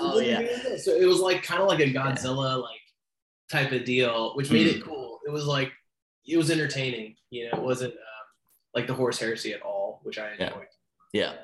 oh 0.01 0.19
yeah, 0.23 0.41
So 0.77 0.91
it 0.93 1.07
was 1.07 1.21
like 1.21 1.43
kind 1.43 1.63
of 1.63 1.69
like 1.69 1.81
a 1.81 1.93
Godzilla 1.93 2.61
like 2.61 2.81
type 3.51 3.73
of 3.73 3.85
deal, 3.85 4.35
which 4.35 4.51
made 4.51 4.67
it 4.67 4.85
cool. 4.85 5.21
It 5.27 5.31
was 5.31 5.47
like 5.47 5.71
it 6.27 6.37
was 6.37 6.51
entertaining. 6.51 7.15
You 7.31 7.45
know, 7.45 7.59
it 7.59 7.63
wasn't 7.63 7.93
um, 7.93 7.99
like 8.75 8.87
the 8.87 8.95
Horus 8.95 9.19
Heresy 9.21 9.53
at 9.53 9.63
all, 9.63 10.01
which 10.03 10.19
I 10.19 10.33
enjoyed. 10.33 10.67
yeah. 11.13 11.35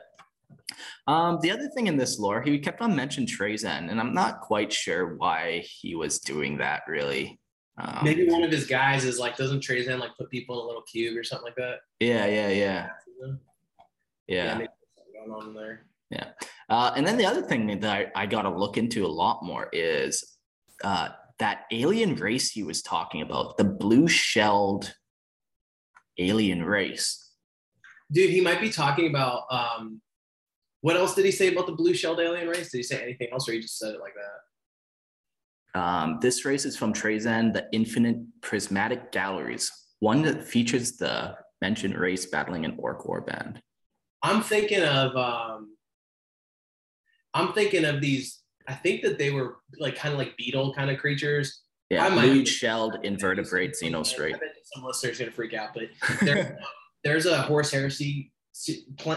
Um, 1.06 1.38
the 1.42 1.50
other 1.50 1.68
thing 1.74 1.86
in 1.86 1.96
this 1.96 2.18
lore, 2.18 2.42
he 2.42 2.58
kept 2.58 2.80
on 2.80 2.96
mentioning 2.96 3.28
Trazyn, 3.28 3.90
and 3.90 4.00
I'm 4.00 4.14
not 4.14 4.40
quite 4.40 4.72
sure 4.72 5.16
why 5.16 5.64
he 5.64 5.94
was 5.94 6.20
doing 6.20 6.58
that. 6.58 6.82
Really, 6.88 7.38
um, 7.78 8.00
Maybe 8.02 8.28
one 8.28 8.42
of 8.42 8.50
his 8.50 8.66
guys 8.66 9.04
is 9.04 9.18
like 9.18 9.36
doesn't 9.36 9.62
Trazyn 9.62 9.98
like 9.98 10.16
put 10.16 10.30
people 10.30 10.58
in 10.58 10.64
a 10.64 10.66
little 10.66 10.82
cube 10.82 11.16
or 11.16 11.24
something 11.24 11.46
like 11.46 11.56
that. 11.56 11.80
Yeah, 11.98 12.26
yeah, 12.26 12.48
yeah, 12.48 12.88
yeah. 14.26 14.54
maybe 14.58 14.68
there's 14.96 15.80
something 16.12 16.18
going 16.18 16.26
on 16.26 16.34
there. 16.38 16.48
Uh, 16.68 16.92
and 16.96 17.06
then 17.06 17.16
the 17.16 17.26
other 17.26 17.42
thing 17.42 17.80
that 17.80 18.10
I, 18.16 18.22
I 18.22 18.26
got 18.26 18.42
to 18.42 18.50
look 18.50 18.76
into 18.76 19.04
a 19.04 19.08
lot 19.08 19.42
more 19.42 19.68
is 19.72 20.36
uh, 20.84 21.10
that 21.38 21.64
alien 21.72 22.14
race 22.14 22.50
he 22.50 22.62
was 22.62 22.82
talking 22.82 23.22
about, 23.22 23.56
the 23.56 23.64
blue 23.64 24.08
shelled 24.08 24.94
alien 26.18 26.62
race. 26.62 27.32
Dude, 28.12 28.30
he 28.30 28.40
might 28.40 28.60
be 28.60 28.70
talking 28.70 29.08
about 29.08 29.44
um 29.50 30.00
what 30.82 30.96
else 30.96 31.14
did 31.14 31.26
he 31.26 31.30
say 31.30 31.52
about 31.52 31.66
the 31.66 31.72
blue 31.72 31.94
shelled 31.94 32.20
alien 32.20 32.48
race? 32.48 32.70
Did 32.70 32.78
he 32.78 32.82
say 32.82 33.02
anything 33.02 33.28
else 33.32 33.48
or 33.48 33.52
he 33.52 33.60
just 33.60 33.78
said 33.78 33.94
it 33.94 34.00
like 34.00 34.14
that? 34.14 35.80
Um, 35.80 36.18
this 36.20 36.44
race 36.44 36.64
is 36.64 36.76
from 36.76 36.92
Trazyn, 36.92 37.52
the 37.52 37.68
Infinite 37.72 38.16
Prismatic 38.40 39.12
Galleries, 39.12 39.70
one 40.00 40.22
that 40.22 40.42
features 40.42 40.96
the 40.96 41.36
mentioned 41.60 41.96
race 41.96 42.26
battling 42.26 42.64
an 42.64 42.76
orc 42.78 43.04
warband. 43.04 43.60
I'm 44.22 44.42
thinking 44.42 44.82
of 44.82 45.16
um 45.16 45.76
I'm 47.34 47.52
thinking 47.52 47.84
of 47.84 48.00
these 48.00 48.38
I 48.68 48.74
think 48.74 49.02
that 49.02 49.18
they 49.18 49.30
were 49.30 49.56
like 49.78 49.96
kind 49.96 50.12
of 50.12 50.18
like 50.18 50.36
beetle 50.36 50.72
kind 50.74 50.90
of 50.90 50.98
creatures. 50.98 51.62
Yeah, 51.90 52.06
I 52.06 52.08
might- 52.10 52.22
blue 52.26 52.46
shelled 52.46 52.98
invertebrate 53.04 53.72
xenos 53.72 54.16
race. 54.18 54.34
I 54.36 54.38
bet 54.38 54.54
some 54.74 54.84
listeners 54.84 55.18
are 55.20 55.24
gonna 55.24 55.32
freak 55.34 55.54
out, 55.54 55.70
but 55.74 55.84
there, 56.22 56.58
there's 57.04 57.26
a 57.26 57.42
Horus 57.42 57.72
Heresy. 57.72 58.30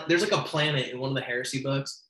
There's 0.08 0.22
like 0.24 0.32
a 0.32 0.43
planet 0.43 0.88
in 0.89 1.00
one 1.00 1.10
of 1.10 1.15
the 1.15 1.22
heresy 1.22 1.62
books. 1.62 2.05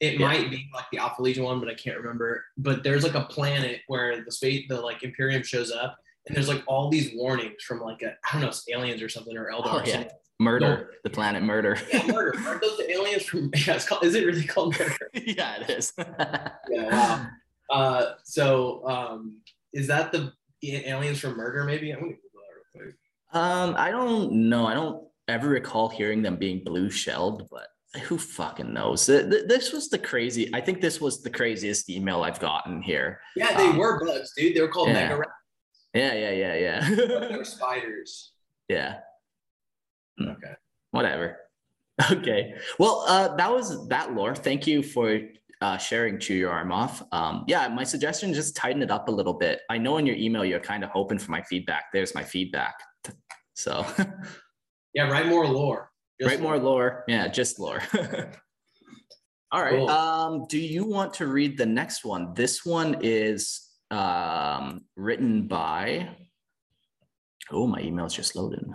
It 0.00 0.20
Yeah. 0.20 0.26
might 0.28 0.50
be 0.50 0.68
like 0.74 0.84
the 0.92 0.98
Alpha 0.98 1.22
Legion 1.22 1.44
one, 1.44 1.58
but 1.60 1.68
I 1.68 1.74
can't 1.74 1.96
remember. 1.96 2.44
But 2.58 2.82
there's 2.84 3.02
like 3.04 3.14
a 3.14 3.24
planet 3.24 3.80
where 3.86 4.22
the 4.24 4.30
space, 4.30 4.66
the 4.68 4.80
like 4.80 5.02
Imperium 5.02 5.42
shows 5.42 5.72
up, 5.72 5.96
and 6.26 6.36
there's 6.36 6.48
like 6.48 6.62
all 6.66 6.88
these 6.88 7.12
warnings 7.14 7.62
from 7.62 7.80
like 7.80 8.02
a, 8.02 8.10
I 8.26 8.32
don't 8.32 8.42
know, 8.42 8.48
it's 8.48 8.68
aliens 8.68 9.02
or 9.02 9.08
something 9.08 9.36
or 9.36 9.50
Eldar. 9.50 9.62
Oh, 9.66 9.82
yeah. 9.84 9.92
something. 9.94 10.10
Murder, 10.40 10.90
the 11.04 11.10
planet 11.10 11.42
murder. 11.44 11.78
Yeah, 11.92 12.06
murder. 12.08 12.34
Aren't 12.46 12.60
those 12.60 12.76
the 12.78 12.90
aliens 12.90 13.24
from? 13.24 13.50
Yeah, 13.66 13.74
it's 13.74 13.86
called. 13.86 14.04
Is 14.04 14.14
it 14.14 14.26
really 14.26 14.44
called 14.44 14.76
murder? 14.78 14.96
yeah, 15.14 15.60
it 15.60 15.70
is. 15.70 15.92
Yeah. 15.98 16.50
Wow. 16.90 17.26
Uh, 17.70 18.04
so 18.24 18.86
um, 18.88 19.38
is 19.72 19.86
that 19.86 20.12
the 20.12 20.32
aliens 20.64 21.20
from 21.20 21.36
murder? 21.36 21.64
Maybe 21.64 21.92
I'm 21.92 22.00
gonna 22.00 22.12
Google 22.12 22.28
that 22.34 22.80
real 22.80 22.86
quick. 22.86 22.96
Um, 23.32 23.74
I 23.78 23.90
don't 23.90 24.32
know. 24.48 24.66
I 24.66 24.74
don't 24.74 25.04
ever 25.28 25.48
recall 25.48 25.88
hearing 25.88 26.22
them 26.22 26.36
being 26.36 26.62
blue 26.64 26.90
shelled, 26.90 27.48
but 27.50 27.68
who 28.02 28.18
fucking 28.18 28.72
knows? 28.74 29.06
Th- 29.06 29.30
th- 29.30 29.44
This 29.46 29.72
was 29.72 29.88
the 29.88 29.98
crazy. 29.98 30.50
I 30.52 30.60
think 30.60 30.80
this 30.80 31.00
was 31.00 31.22
the 31.22 31.30
craziest 31.30 31.88
email 31.88 32.22
I've 32.24 32.40
gotten 32.40 32.82
here. 32.82 33.20
Yeah, 33.36 33.56
they 33.56 33.68
Um, 33.68 33.76
were 33.76 34.04
bugs, 34.04 34.32
dude. 34.36 34.56
They 34.56 34.60
were 34.60 34.68
called 34.68 34.88
yeah. 34.88 35.08
mega. 35.08 35.22
Yeah, 35.94 36.12
yeah, 36.14 36.30
yeah, 36.32 36.88
They 36.90 37.06
yeah. 37.06 37.36
were 37.36 37.44
spiders. 37.56 38.32
yeah, 38.68 38.98
Hmm. 40.18 40.30
Okay. 40.30 40.54
whatever. 40.90 41.38
Okay. 42.10 42.54
Well, 42.80 43.04
uh, 43.06 43.36
that 43.36 43.52
was 43.52 43.86
that 43.88 44.14
lore. 44.14 44.34
Thank 44.34 44.66
you 44.66 44.82
for 44.82 45.20
uh, 45.60 45.76
sharing 45.78 46.18
Chew 46.18 46.34
Your 46.34 46.50
Arm 46.50 46.72
Off. 46.72 47.02
Um, 47.12 47.44
yeah, 47.46 47.68
my 47.68 47.84
suggestion 47.84 48.34
just 48.34 48.56
tighten 48.56 48.82
it 48.82 48.90
up 48.90 49.06
a 49.08 49.12
little 49.12 49.34
bit. 49.34 49.60
I 49.70 49.78
know 49.78 49.98
in 49.98 50.04
your 50.06 50.16
email 50.16 50.44
you're 50.44 50.58
kind 50.58 50.82
of 50.82 50.90
hoping 50.90 51.18
for 51.20 51.30
my 51.30 51.42
feedback. 51.42 51.84
There's 51.92 52.14
my 52.14 52.24
feedback. 52.24 52.74
So. 53.56 53.86
Yeah, 54.94 55.08
write 55.08 55.28
more 55.28 55.46
lore. 55.46 55.92
Just 56.20 56.28
Write 56.32 56.40
more 56.42 56.58
lore. 56.58 57.04
Yeah, 57.06 57.28
just 57.28 57.60
lore. 57.60 57.80
All 59.52 59.62
right. 59.62 59.76
Cool. 59.78 59.88
Um, 59.88 60.46
do 60.48 60.58
you 60.58 60.84
want 60.84 61.14
to 61.14 61.28
read 61.28 61.56
the 61.56 61.64
next 61.66 62.04
one? 62.04 62.34
This 62.34 62.64
one 62.66 62.96
is 63.00 63.63
um, 63.90 64.84
written 64.96 65.46
by. 65.46 66.08
Oh, 67.50 67.66
my 67.66 67.80
email's 67.80 68.14
just 68.14 68.36
loading. 68.36 68.72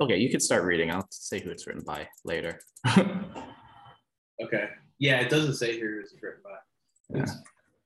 Okay, 0.00 0.16
you 0.16 0.30
can 0.30 0.40
start 0.40 0.64
reading. 0.64 0.90
I'll 0.90 1.06
say 1.10 1.40
who 1.40 1.50
it's 1.50 1.66
written 1.66 1.82
by 1.84 2.08
later. 2.24 2.60
Okay. 4.42 4.68
Yeah, 4.98 5.20
it 5.20 5.28
doesn't 5.30 5.54
say 5.54 5.78
who 5.78 6.00
it's 6.00 6.14
written 6.20 6.40
by. 6.42 7.20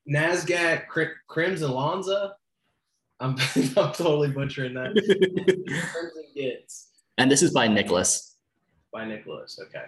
Yeah. 0.06 0.76
Cri- 0.88 1.08
Krimson 1.28 1.70
Lansa. 1.70 2.32
I'm, 3.20 3.36
I'm 3.76 3.92
totally 3.92 4.28
butchering 4.28 4.72
that. 4.74 4.92
Krimson 5.92 6.24
Gitz 6.34 6.86
and 7.18 7.30
this 7.30 7.42
is 7.42 7.50
by 7.50 7.66
Nicholas. 7.66 8.36
by 8.92 9.04
Nicholas. 9.06 9.58
Okay. 9.62 9.84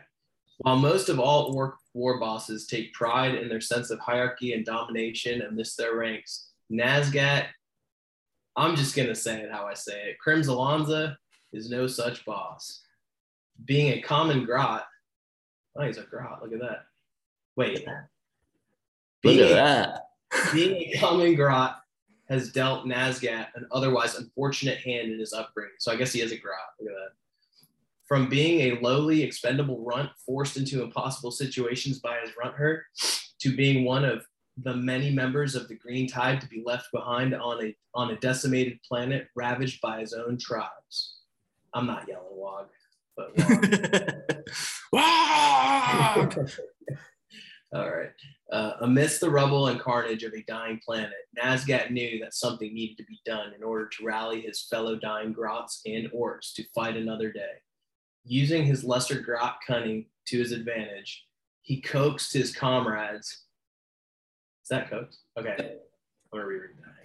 While 0.59 0.77
most 0.77 1.09
of 1.09 1.21
all 1.21 1.53
war, 1.53 1.77
war 1.95 2.19
bosses 2.19 2.67
take 2.67 2.93
pride 2.93 3.35
in 3.37 3.49
their 3.49 3.61
sense 3.61 3.91
of 3.91 4.01
hierarchy 4.01 4.53
and 4.53 4.65
domination 4.65 5.43
amidst 5.43 5.77
their 5.79 5.97
ranks, 5.97 6.51
Nazgat, 6.71 7.47
I'm 8.57 8.75
just 8.75 8.97
going 8.97 9.09
to 9.09 9.15
say 9.15 9.41
it 9.41 9.53
how 9.53 9.67
I 9.67 9.75
say 9.75 10.11
it. 10.11 10.17
Krimson 10.25 10.57
Lansa 10.57 11.17
is 11.53 11.71
no 11.71 11.87
such 11.87 12.25
boss. 12.25 12.83
Being 13.65 13.93
a 13.93 14.03
common 14.03 14.45
grot, 14.45 14.87
oh, 15.77 15.87
he's 15.87 15.97
a 15.97 16.03
grot. 16.03 16.43
Look 16.43 16.53
at 16.53 16.61
that. 16.61 16.87
Wait. 17.57 17.87
Look 19.25 19.37
at 19.37 19.51
a- 19.51 19.55
that. 19.55 20.09
being 20.53 20.93
a 20.93 20.99
common 21.01 21.37
grot 21.37 21.83
has 22.29 22.51
dealt 22.53 22.85
Nazgat 22.85 23.47
an 23.55 23.67
otherwise 23.73 24.17
unfortunate 24.17 24.79
hand 24.79 25.13
in 25.13 25.19
his 25.19 25.33
upbringing. 25.33 25.75
So 25.79 25.93
I 25.93 25.97
guess 25.97 26.13
he 26.13 26.21
is 26.21 26.33
a 26.33 26.37
grot. 26.37 26.59
Look 26.81 26.91
at 26.91 26.97
that. 26.97 27.18
From 28.09 28.29
being 28.29 28.61
a 28.61 28.81
lowly, 28.81 29.23
expendable 29.23 29.85
runt 29.85 30.11
forced 30.25 30.57
into 30.57 30.83
impossible 30.83 31.31
situations 31.31 31.99
by 31.99 32.19
his 32.21 32.31
runt 32.43 32.55
herd, 32.55 32.85
to 33.41 33.55
being 33.55 33.85
one 33.85 34.05
of 34.05 34.25
the 34.57 34.75
many 34.75 35.11
members 35.11 35.55
of 35.55 35.69
the 35.69 35.77
Green 35.77 36.09
Tide 36.09 36.41
to 36.41 36.49
be 36.49 36.63
left 36.65 36.87
behind 36.93 37.35
on 37.35 37.65
a 37.65 37.77
on 37.95 38.11
a 38.11 38.17
decimated 38.17 38.81
planet 38.83 39.29
ravaged 39.37 39.81
by 39.81 40.01
his 40.01 40.13
own 40.13 40.39
tribes. 40.39 41.19
I'm 41.75 41.87
not 41.87 42.09
yelling 42.09 42.27
Waaagh, 42.35 42.67
but 43.17 43.37
Waaagh. 44.95 46.59
All 47.75 47.91
right. 47.91 48.11
Uh, 48.51 48.73
amidst 48.81 49.21
the 49.21 49.29
rubble 49.29 49.67
and 49.67 49.79
carnage 49.79 50.23
of 50.23 50.33
a 50.33 50.43
dying 50.45 50.81
planet, 50.83 51.13
Nazgat 51.39 51.91
knew 51.91 52.19
that 52.21 52.33
something 52.33 52.73
needed 52.73 52.97
to 52.97 53.05
be 53.05 53.21
done 53.27 53.53
in 53.55 53.63
order 53.63 53.87
to 53.87 54.05
rally 54.05 54.41
his 54.41 54.63
fellow 54.63 54.97
dying 54.97 55.35
grots 55.35 55.83
and 55.85 56.11
orcs 56.13 56.55
to 56.55 56.65
fight 56.75 56.97
another 56.97 57.31
day. 57.31 57.61
Using 58.31 58.65
his 58.65 58.85
lesser 58.85 59.21
grot 59.21 59.59
cunning 59.67 60.05
to 60.27 60.39
his 60.39 60.53
advantage, 60.53 61.25
he 61.63 61.81
coaxed 61.81 62.33
his 62.33 62.55
comrades. 62.55 63.45
Is 64.63 64.69
that 64.71 64.91
coaxed? 64.91 65.21
Okay. 65.39 65.57
I'm 66.33 66.39
to 66.39 66.47
reread 66.47 66.77
that. 66.79 66.99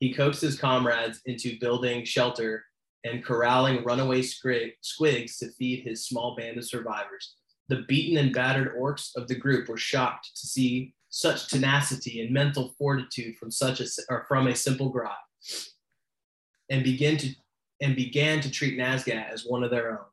He 0.00 0.12
coaxed 0.12 0.40
his 0.40 0.58
comrades 0.58 1.20
into 1.26 1.58
building 1.60 2.04
shelter 2.04 2.64
and 3.04 3.24
corralling 3.24 3.84
runaway 3.84 4.22
squigs 4.22 5.38
to 5.38 5.50
feed 5.58 5.84
his 5.84 6.04
small 6.04 6.34
band 6.34 6.58
of 6.58 6.64
survivors. 6.64 7.36
The 7.68 7.84
beaten 7.86 8.18
and 8.18 8.34
battered 8.34 8.74
orcs 8.76 9.14
of 9.14 9.28
the 9.28 9.36
group 9.36 9.68
were 9.68 9.76
shocked 9.76 10.30
to 10.34 10.46
see 10.46 10.94
such 11.10 11.48
tenacity 11.48 12.22
and 12.22 12.32
mental 12.32 12.74
fortitude 12.76 13.36
from 13.36 13.50
such 13.50 13.80
a 13.80 13.86
or 14.08 14.24
from 14.26 14.48
a 14.48 14.56
simple 14.56 14.88
grot, 14.88 15.18
and 16.70 16.82
begin 16.82 17.16
to 17.18 17.28
and 17.80 17.94
began 17.94 18.40
to 18.40 18.50
treat 18.50 18.78
Nazgat 18.78 19.30
as 19.30 19.44
one 19.44 19.62
of 19.62 19.70
their 19.70 19.92
own, 19.92 20.06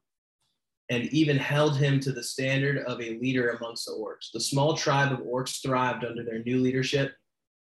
and 0.89 1.05
even 1.05 1.37
held 1.37 1.77
him 1.77 1.99
to 1.99 2.11
the 2.11 2.23
standard 2.23 2.79
of 2.85 3.01
a 3.01 3.17
leader 3.19 3.49
amongst 3.51 3.85
the 3.85 3.91
orcs. 3.91 4.31
The 4.33 4.39
small 4.39 4.75
tribe 4.75 5.11
of 5.11 5.19
orcs 5.19 5.61
thrived 5.61 6.05
under 6.05 6.23
their 6.23 6.43
new 6.43 6.59
leadership, 6.59 7.13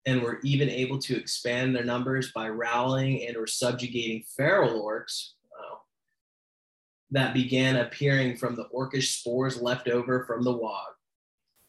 and 0.04 0.22
were 0.22 0.38
even 0.44 0.70
able 0.70 0.98
to 1.00 1.16
expand 1.16 1.74
their 1.74 1.84
numbers 1.84 2.30
by 2.32 2.48
rallying 2.48 3.26
and 3.26 3.36
or 3.36 3.46
subjugating 3.46 4.22
feral 4.36 4.82
orcs 4.84 5.30
that 7.10 7.34
began 7.34 7.76
appearing 7.76 8.36
from 8.36 8.56
the 8.56 8.66
orcish 8.74 9.18
spores 9.18 9.60
left 9.60 9.88
over 9.88 10.24
from 10.24 10.42
the 10.42 10.52
Waaagh 10.52 10.94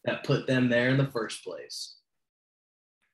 that 0.06 0.24
put 0.24 0.48
them 0.48 0.70
there 0.70 0.90
in 0.90 0.98
the 0.98 1.08
first 1.08 1.44
place. 1.44 1.98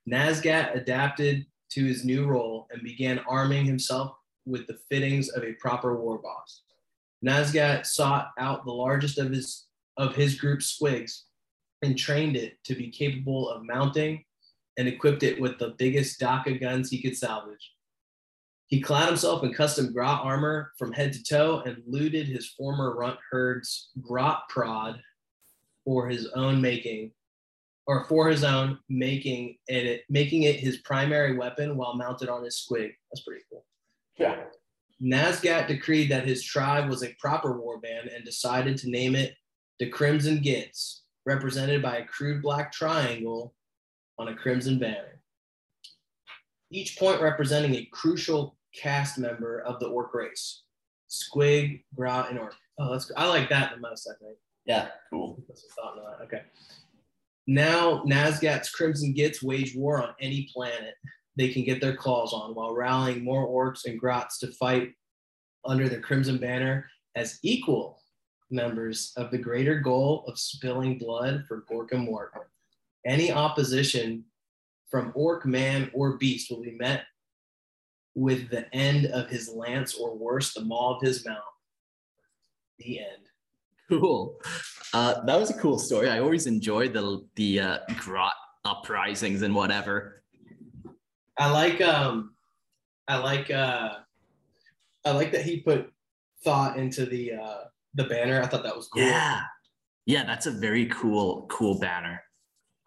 Nazgat 0.10 0.76
adapted 0.76 1.46
to 1.72 1.84
his 1.84 2.06
new 2.06 2.26
role 2.26 2.68
and 2.72 2.84
began 2.84 3.20
arming 3.20 3.66
himself 3.66 4.16
with 4.46 4.68
the 4.68 4.78
fittings 4.90 5.30
of 5.30 5.44
a 5.44 5.54
proper 5.54 5.98
war 5.98 6.18
boss. 6.18 6.64
Nazgat 7.24 7.86
sought 7.86 8.32
out 8.38 8.66
the 8.66 8.72
largest 8.72 9.18
of 9.18 9.32
his 9.32 9.66
of 9.98 10.16
his 10.16 10.36
group 10.36 10.60
squigs 10.60 11.22
and 11.84 11.98
trained 11.98 12.36
it 12.36 12.58
to 12.64 12.76
be 12.76 12.90
capable 12.90 13.50
of 13.50 13.66
mounting 13.66 14.24
and 14.78 14.88
equipped 14.88 15.24
it 15.24 15.40
with 15.40 15.60
the 15.60 15.76
biggest 15.78 16.20
Dakka 16.20 16.60
guns 16.60 16.90
he 16.90 17.02
could 17.02 17.16
salvage. 17.16 17.74
He 18.68 18.82
clad 18.82 19.08
himself 19.08 19.44
in 19.44 19.54
custom 19.54 19.94
grot 19.94 20.24
armor 20.24 20.72
from 20.80 20.94
head 20.94 21.14
to 21.14 21.24
toe 21.24 21.62
and 21.66 21.84
looted 21.86 22.28
his 22.28 22.50
former 22.50 22.96
runt 22.96 23.20
herd's 23.30 23.92
grot 24.02 24.50
prod 24.50 25.00
for 25.86 26.10
his 26.10 26.28
own 26.30 26.60
making, 26.60 27.12
or 27.86 28.06
for 28.06 28.30
his 28.30 28.44
own 28.44 28.80
making 28.90 29.58
it 29.68 30.02
making 30.10 30.44
it 30.44 30.60
his 30.60 30.78
primary 30.78 31.38
weapon 31.38 31.78
while 31.78 31.94
mounted 31.96 32.30
on 32.30 32.44
his 32.44 32.56
squig. 32.56 32.94
That's 33.12 33.24
pretty 33.24 33.44
cool. 33.52 33.66
Yeah. 34.18 34.44
Nazgat 35.04 35.68
decreed 35.68 36.10
that 36.12 36.26
his 36.26 36.44
tribe 36.44 36.90
was 36.90 37.04
a 37.04 37.14
proper 37.20 37.60
warband 37.60 38.16
and 38.16 38.24
decided 38.24 38.78
to 38.78 38.90
name 38.90 39.16
it 39.16 39.36
the 39.80 39.90
Krimson 39.90 40.44
Gitz, 40.44 41.00
represented 41.26 41.82
by 41.82 41.98
a 41.98 42.06
crude 42.06 42.42
black 42.42 42.72
triangle 42.72 43.54
on 44.18 44.30
a 44.30 44.36
crimson 44.36 44.80
banner. 44.80 45.20
Each 46.72 46.98
point 46.98 47.22
representing 47.22 47.76
a 47.76 47.90
crucial 47.92 48.56
cast 48.74 49.18
member 49.18 49.60
of 49.62 49.80
the 49.80 49.88
orc 49.88 50.14
race. 50.14 50.64
Squig, 51.10 51.84
Grot, 51.96 52.30
and 52.30 52.40
Orc. 52.40 52.56
Oh, 52.80 52.92
that's 52.92 53.12
I 53.16 53.28
like 53.28 53.50
that 53.50 53.74
the 53.76 53.82
most, 53.82 54.10
I 54.10 54.16
think. 54.24 54.38
Yeah, 54.66 54.88
cool. 55.12 55.44
That's 55.48 55.66
a 55.66 55.74
thought 55.74 55.98
on 55.98 56.04
that. 56.20 56.26
Okay. 56.26 56.42
Now 57.46 58.04
Nazgat's 58.06 58.74
Krimson 58.74 59.14
Gitz 59.14 59.44
wage 59.44 59.76
war 59.76 60.02
on 60.02 60.16
any 60.20 60.50
planet 60.54 60.96
they 61.36 61.50
can 61.50 61.64
get 61.64 61.82
their 61.82 61.96
claws 61.96 62.34
on 62.34 62.54
while 62.54 62.76
rallying 62.76 63.24
more 63.24 63.48
orcs 63.48 63.86
and 63.86 64.00
grots 64.00 64.38
to 64.40 64.48
fight 64.48 64.92
under 65.66 65.90
the 65.90 66.00
Crimson 66.00 66.38
Banner 66.38 66.90
as 67.16 67.40
equal 67.44 68.02
members 68.52 69.14
of 69.18 69.32
the 69.32 69.38
greater 69.38 69.80
goal 69.80 70.24
of 70.28 70.38
spilling 70.38 70.98
blood 70.98 71.46
for 71.48 71.64
Gork 71.72 71.92
and 71.92 72.08
Mork. 72.08 72.30
Any 73.06 73.32
opposition 73.32 74.26
from 74.90 75.12
orc, 75.16 75.46
man, 75.46 75.90
or 75.94 76.18
beast 76.18 76.52
will 76.52 76.62
be 76.62 76.78
met 76.78 77.04
with 78.16 78.50
the 78.50 78.74
end 78.76 79.08
of 79.08 79.28
his 79.28 79.50
lance, 79.50 79.96
or 79.96 80.16
worse, 80.16 80.54
the 80.54 80.62
maw 80.62 80.96
of 80.96 81.02
his 81.02 81.26
mount. 81.26 81.40
The 82.78 83.00
end. 83.00 83.24
Cool. 83.90 84.40
Uh, 84.94 85.24
that 85.26 85.40
was 85.40 85.50
a 85.50 85.56
cool 85.56 85.80
story. 85.80 86.10
I 86.10 86.20
always 86.20 86.46
enjoy 86.46 86.90
the 86.90 87.26
the 87.36 87.60
uh, 87.60 87.78
grot 87.98 88.34
uprisings 88.66 89.42
and 89.42 89.54
whatever. 89.54 90.23
I 91.38 91.50
like 91.52 91.82
um, 91.82 92.36
I 93.08 93.18
like 93.18 93.50
uh, 93.50 93.96
I 95.06 95.12
like 95.12 95.32
that 95.32 95.44
he 95.44 95.62
put 95.62 95.92
thought 96.44 96.78
into 96.78 97.06
the 97.06 97.34
uh, 97.34 97.64
the 97.94 98.06
banner. 98.06 98.42
I 98.42 98.48
thought 98.48 98.64
that 98.64 98.76
was 98.76 98.88
cool. 98.88 99.02
Yeah, 99.02 99.42
yeah, 100.06 100.24
that's 100.26 100.46
a 100.46 100.52
very 100.52 100.86
cool 100.88 101.48
cool 101.50 101.80
banner. 101.80 102.22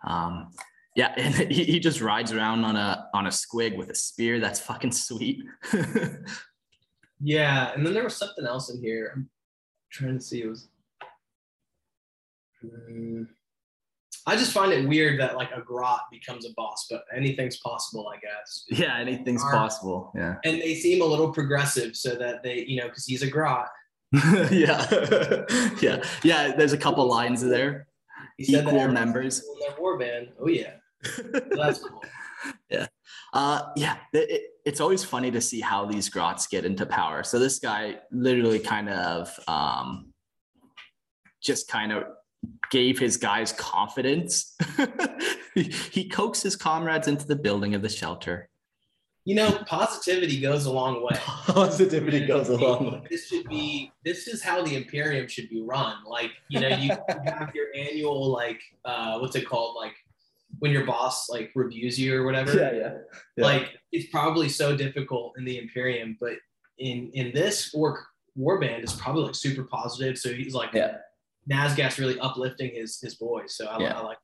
Um, 0.06 0.50
yeah, 0.94 1.12
and 1.16 1.34
he, 1.52 1.64
he 1.64 1.80
just 1.80 2.00
rides 2.00 2.32
around 2.32 2.64
on 2.64 2.76
a 2.76 3.08
on 3.14 3.26
a 3.26 3.30
squig 3.30 3.76
with 3.76 3.90
a 3.90 3.94
spear. 3.94 4.40
That's 4.40 4.60
fucking 4.60 4.92
sweet. 4.92 5.44
yeah, 7.20 7.72
and 7.74 7.84
then 7.84 7.94
there 7.94 8.04
was 8.04 8.16
something 8.16 8.46
else 8.46 8.70
in 8.70 8.80
here. 8.80 9.12
I'm 9.14 9.28
trying 9.90 10.18
to 10.18 10.24
see. 10.24 10.42
It 10.42 10.48
was. 10.48 10.68
Um, 12.64 13.28
I 14.28 14.34
just 14.36 14.52
find 14.52 14.72
it 14.72 14.88
weird 14.88 15.20
that 15.20 15.36
like 15.36 15.50
a 15.52 15.60
grot 15.60 16.02
becomes 16.10 16.46
a 16.46 16.50
boss, 16.56 16.86
but 16.90 17.04
anything's 17.14 17.58
possible, 17.58 18.08
I 18.08 18.18
guess. 18.18 18.64
Yeah, 18.68 18.98
anything's 18.98 19.44
possible. 19.44 20.12
Yeah. 20.16 20.36
And 20.44 20.60
they 20.60 20.74
seem 20.74 21.00
a 21.00 21.04
little 21.04 21.32
progressive, 21.32 21.96
so 21.96 22.16
that 22.16 22.42
they, 22.42 22.64
you 22.64 22.76
know, 22.76 22.88
because 22.88 23.04
he's 23.04 23.22
a 23.22 23.30
grot. 23.30 23.68
yeah, 24.50 24.86
yeah, 25.80 26.02
yeah. 26.24 26.54
There's 26.56 26.72
a 26.72 26.78
couple 26.78 27.06
lines 27.06 27.44
there. 27.44 27.86
He 28.36 28.56
Equal 28.56 28.88
members. 28.88 29.40
In 29.40 29.60
their 29.60 29.78
warband. 29.78 30.28
Oh 30.40 30.48
yeah. 30.48 30.74
That's 31.50 31.78
cool. 31.78 32.02
Yeah. 32.70 32.86
Uh, 33.32 33.62
yeah. 33.76 33.96
It, 34.12 34.42
it's 34.64 34.80
always 34.80 35.04
funny 35.04 35.30
to 35.30 35.40
see 35.40 35.60
how 35.60 35.86
these 35.86 36.08
grots 36.08 36.46
get 36.46 36.64
into 36.64 36.86
power. 36.86 37.22
So 37.22 37.38
this 37.38 37.58
guy 37.58 37.98
literally 38.10 38.58
kind 38.58 38.88
of 38.88 39.30
um, 39.48 40.12
just 41.42 41.68
kind 41.68 41.92
of 41.92 42.04
gave 42.70 42.98
his 42.98 43.16
guys 43.16 43.52
confidence. 43.52 44.56
he, 45.54 45.64
he 45.64 46.08
coaxed 46.08 46.42
his 46.42 46.56
comrades 46.56 47.08
into 47.08 47.26
the 47.26 47.36
building 47.36 47.74
of 47.74 47.82
the 47.82 47.88
shelter. 47.88 48.48
You 49.24 49.34
know, 49.34 49.58
positivity 49.66 50.40
goes 50.40 50.66
a 50.66 50.72
long 50.72 51.02
way. 51.02 51.18
Positivity 51.18 52.26
goes 52.26 52.48
a 52.48 52.56
long 52.56 52.92
way. 52.92 53.02
This 53.10 53.26
should 53.26 53.48
be. 53.48 53.90
This 54.04 54.28
is 54.28 54.40
how 54.40 54.62
the 54.62 54.76
Imperium 54.76 55.26
should 55.26 55.50
be 55.50 55.62
run. 55.62 55.96
Like, 56.06 56.30
you 56.48 56.60
know, 56.60 56.68
you 56.68 56.90
have 57.24 57.50
your 57.52 57.66
annual 57.74 58.30
like, 58.30 58.60
uh, 58.84 59.18
what's 59.18 59.34
it 59.34 59.48
called? 59.48 59.74
Like 59.74 59.94
when 60.60 60.70
your 60.70 60.86
boss 60.86 61.28
like 61.28 61.50
reviews 61.56 61.98
you 61.98 62.16
or 62.16 62.24
whatever. 62.24 62.56
Yeah, 62.56 62.72
yeah, 62.72 62.92
yeah. 63.36 63.44
Like 63.44 63.78
it's 63.90 64.08
probably 64.10 64.48
so 64.48 64.76
difficult 64.76 65.34
in 65.38 65.44
the 65.44 65.58
Imperium, 65.58 66.16
but 66.20 66.34
in 66.78 67.10
in 67.14 67.32
this 67.34 67.74
work 67.74 68.06
warband 68.38 68.84
is 68.84 68.92
probably 68.92 69.24
like 69.24 69.34
super 69.34 69.64
positive. 69.64 70.18
So 70.18 70.32
he's 70.32 70.54
like, 70.54 70.70
yeah, 70.72 70.98
Nazgat's 71.50 71.98
really 71.98 72.18
uplifting 72.20 72.74
his 72.74 72.98
his 73.00 73.16
boys. 73.16 73.56
So 73.56 73.66
I, 73.66 73.80
yeah. 73.80 73.98
I 73.98 74.02
like. 74.02 74.18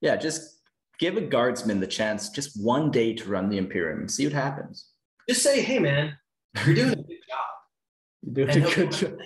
Yeah, 0.00 0.16
just 0.16 0.60
give 0.98 1.16
a 1.16 1.20
guardsman 1.20 1.80
the 1.80 1.86
chance 1.86 2.30
just 2.30 2.62
one 2.62 2.90
day 2.90 3.14
to 3.14 3.28
run 3.28 3.48
the 3.48 3.58
Imperium 3.58 4.00
and 4.00 4.10
see 4.10 4.24
what 4.24 4.32
happens. 4.32 4.90
Just 5.28 5.42
say, 5.42 5.60
hey 5.60 5.78
man, 5.78 6.16
you're 6.64 6.74
doing 6.74 6.92
a 6.92 6.96
good 6.96 7.18
job. 7.28 7.46
You're 8.22 8.46
doing 8.46 8.64
and 8.64 8.66
a 8.66 8.74
good 8.74 8.92
job. 8.92 9.18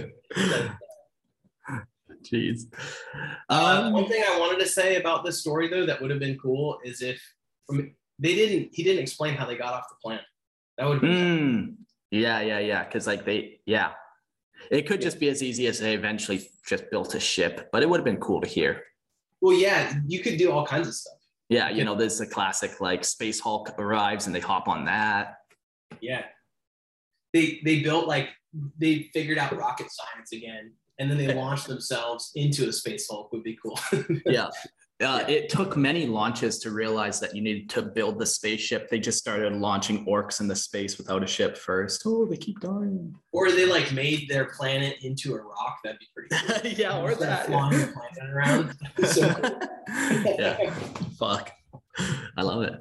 Jeez. 2.24 2.62
Uh, 3.50 3.82
um, 3.84 3.92
one 3.92 4.06
thing 4.06 4.22
I 4.26 4.38
wanted 4.38 4.60
to 4.60 4.66
say 4.66 4.96
about 4.96 5.24
this 5.24 5.40
story, 5.40 5.68
though, 5.68 5.84
that 5.84 6.00
would 6.00 6.10
have 6.10 6.20
been 6.20 6.38
cool 6.38 6.78
is 6.82 7.02
if 7.02 7.20
they 7.68 8.34
didn't, 8.34 8.70
he 8.72 8.82
didn't 8.82 9.02
explain 9.02 9.34
how 9.34 9.44
they 9.46 9.56
got 9.56 9.74
off 9.74 9.88
the 9.88 9.96
planet. 10.02 10.24
That 10.78 10.88
would. 10.88 11.00
Mm, 11.00 11.74
yeah, 12.10 12.40
yeah, 12.40 12.60
yeah. 12.60 12.84
Because 12.84 13.06
like 13.06 13.24
they, 13.24 13.60
yeah, 13.66 13.92
it 14.70 14.86
could 14.86 15.00
just 15.00 15.18
be 15.18 15.28
as 15.28 15.42
easy 15.42 15.66
as 15.66 15.78
they 15.78 15.94
eventually 15.94 16.48
just 16.66 16.90
built 16.90 17.14
a 17.14 17.20
ship, 17.20 17.68
but 17.72 17.82
it 17.82 17.88
would 17.88 17.98
have 17.98 18.04
been 18.04 18.18
cool 18.18 18.40
to 18.40 18.46
hear. 18.48 18.82
Well, 19.40 19.56
yeah, 19.56 19.94
you 20.06 20.20
could 20.20 20.38
do 20.38 20.50
all 20.50 20.66
kinds 20.66 20.88
of 20.88 20.94
stuff. 20.94 21.18
Yeah, 21.48 21.70
you 21.70 21.84
know, 21.84 21.94
there's 21.94 22.20
a 22.20 22.26
classic 22.26 22.80
like 22.80 23.04
Space 23.04 23.40
Hulk 23.40 23.70
arrives 23.78 24.26
and 24.26 24.34
they 24.34 24.40
hop 24.40 24.66
on 24.66 24.86
that. 24.86 25.36
Yeah, 26.00 26.24
they 27.34 27.60
they 27.64 27.80
built 27.80 28.06
like 28.06 28.30
they 28.78 29.10
figured 29.12 29.36
out 29.36 29.54
rocket 29.56 29.88
science 29.90 30.32
again 30.32 30.72
and 30.98 31.10
then 31.10 31.18
they 31.18 31.34
launch 31.34 31.64
themselves 31.64 32.30
into 32.36 32.68
a 32.68 32.72
space 32.72 33.06
hulk 33.10 33.30
would 33.32 33.42
be 33.42 33.58
cool 33.62 33.78
yeah 34.26 34.48
uh, 35.02 35.24
it 35.26 35.48
took 35.48 35.76
many 35.76 36.06
launches 36.06 36.60
to 36.60 36.70
realize 36.70 37.18
that 37.18 37.34
you 37.34 37.42
needed 37.42 37.68
to 37.68 37.82
build 37.82 38.18
the 38.18 38.26
spaceship. 38.26 38.88
They 38.88 39.00
just 39.00 39.18
started 39.18 39.52
launching 39.52 40.06
orcs 40.06 40.40
into 40.40 40.54
space 40.54 40.98
without 40.98 41.24
a 41.24 41.26
ship 41.26 41.56
first. 41.56 42.02
Oh, 42.06 42.24
they 42.24 42.36
keep 42.36 42.60
dying. 42.60 43.12
Or 43.32 43.50
they 43.50 43.66
like 43.66 43.92
made 43.92 44.28
their 44.28 44.44
planet 44.46 44.98
into 45.02 45.34
a 45.34 45.42
rock. 45.42 45.78
That'd 45.82 45.98
be 45.98 46.06
pretty 46.14 46.46
cool. 46.46 46.70
yeah, 46.78 47.00
or 47.00 47.14
that. 47.16 47.46
Flying 47.46 47.80
the 47.80 47.86
planet 47.88 48.32
around. 48.32 48.76
so, 49.08 50.36
yeah. 50.38 50.72
Fuck. 51.18 51.50
I 52.36 52.42
love 52.42 52.62
it. 52.62 52.74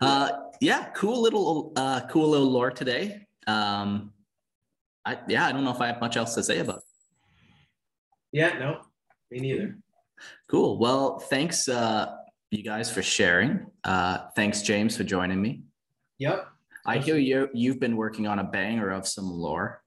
Uh, 0.00 0.30
yeah, 0.60 0.90
cool 0.94 1.22
little, 1.22 1.72
uh, 1.74 2.02
cool 2.08 2.28
little 2.28 2.50
lore 2.50 2.70
today. 2.70 3.26
Um, 3.48 4.12
I, 5.04 5.18
yeah, 5.26 5.46
I 5.46 5.52
don't 5.52 5.64
know 5.64 5.72
if 5.72 5.80
I 5.80 5.88
have 5.88 6.00
much 6.00 6.16
else 6.16 6.36
to 6.36 6.42
say 6.44 6.58
about 6.60 6.78
it. 6.78 6.82
Yeah, 8.30 8.58
no, 8.58 8.80
me 9.30 9.40
neither. 9.40 9.76
Cool. 10.48 10.78
Well, 10.78 11.18
thanks, 11.18 11.68
uh, 11.68 12.14
you 12.50 12.62
guys, 12.62 12.90
for 12.90 13.02
sharing. 13.02 13.66
Uh, 13.84 14.28
thanks, 14.36 14.62
James, 14.62 14.96
for 14.96 15.04
joining 15.04 15.40
me. 15.40 15.62
Yep. 16.18 16.46
I 16.84 16.98
hear 16.98 17.16
you 17.16 17.48
you've 17.54 17.78
been 17.78 17.96
working 17.96 18.26
on 18.26 18.40
a 18.40 18.44
banger 18.44 18.90
of 18.90 19.06
some 19.06 19.30
lore. 19.30 19.82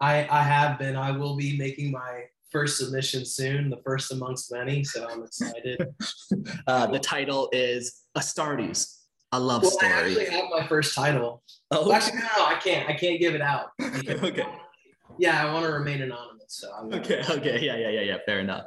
I 0.00 0.26
I 0.28 0.42
have 0.42 0.78
been. 0.78 0.96
I 0.96 1.12
will 1.12 1.36
be 1.36 1.56
making 1.56 1.92
my 1.92 2.24
first 2.50 2.78
submission 2.78 3.24
soon, 3.24 3.70
the 3.70 3.80
first 3.84 4.12
amongst 4.12 4.52
many. 4.52 4.84
So 4.84 5.08
I'm 5.08 5.22
excited. 5.24 5.94
uh, 6.66 6.86
the 6.86 6.98
title 6.98 7.48
is 7.52 8.02
Astartes, 8.16 9.00
a 9.32 9.40
love 9.40 9.62
well, 9.62 9.70
story. 9.72 9.92
I 9.92 10.00
actually 10.00 10.26
have 10.26 10.44
my 10.56 10.66
first 10.66 10.94
title. 10.94 11.42
Oh, 11.70 11.82
well, 11.82 11.94
actually, 11.94 12.20
no, 12.20 12.28
no, 12.38 12.46
I 12.46 12.54
can't. 12.62 12.88
I 12.88 12.94
can't 12.94 13.20
give 13.20 13.34
it 13.34 13.40
out. 13.40 13.68
okay. 13.82 14.46
Yeah, 15.18 15.44
I 15.44 15.52
want 15.52 15.64
to 15.66 15.72
remain 15.72 16.02
anonymous. 16.02 16.43
So 16.48 16.70
I'm 16.72 16.92
okay, 16.94 17.22
okay, 17.28 17.60
yeah, 17.60 17.76
yeah, 17.76 17.90
yeah, 17.90 18.00
yeah. 18.00 18.16
Fair 18.26 18.40
enough. 18.40 18.64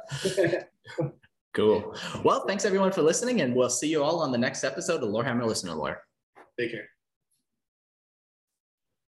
cool. 1.54 1.94
Well, 2.24 2.46
thanks 2.46 2.64
everyone 2.64 2.92
for 2.92 3.02
listening, 3.02 3.40
and 3.40 3.54
we'll 3.54 3.70
see 3.70 3.88
you 3.88 4.02
all 4.02 4.20
on 4.20 4.32
the 4.32 4.38
next 4.38 4.64
episode 4.64 5.02
of 5.02 5.10
Lorehammer 5.10 5.46
Listener 5.46 5.74
Lore. 5.74 6.02
Take 6.58 6.72
care. 6.72 6.88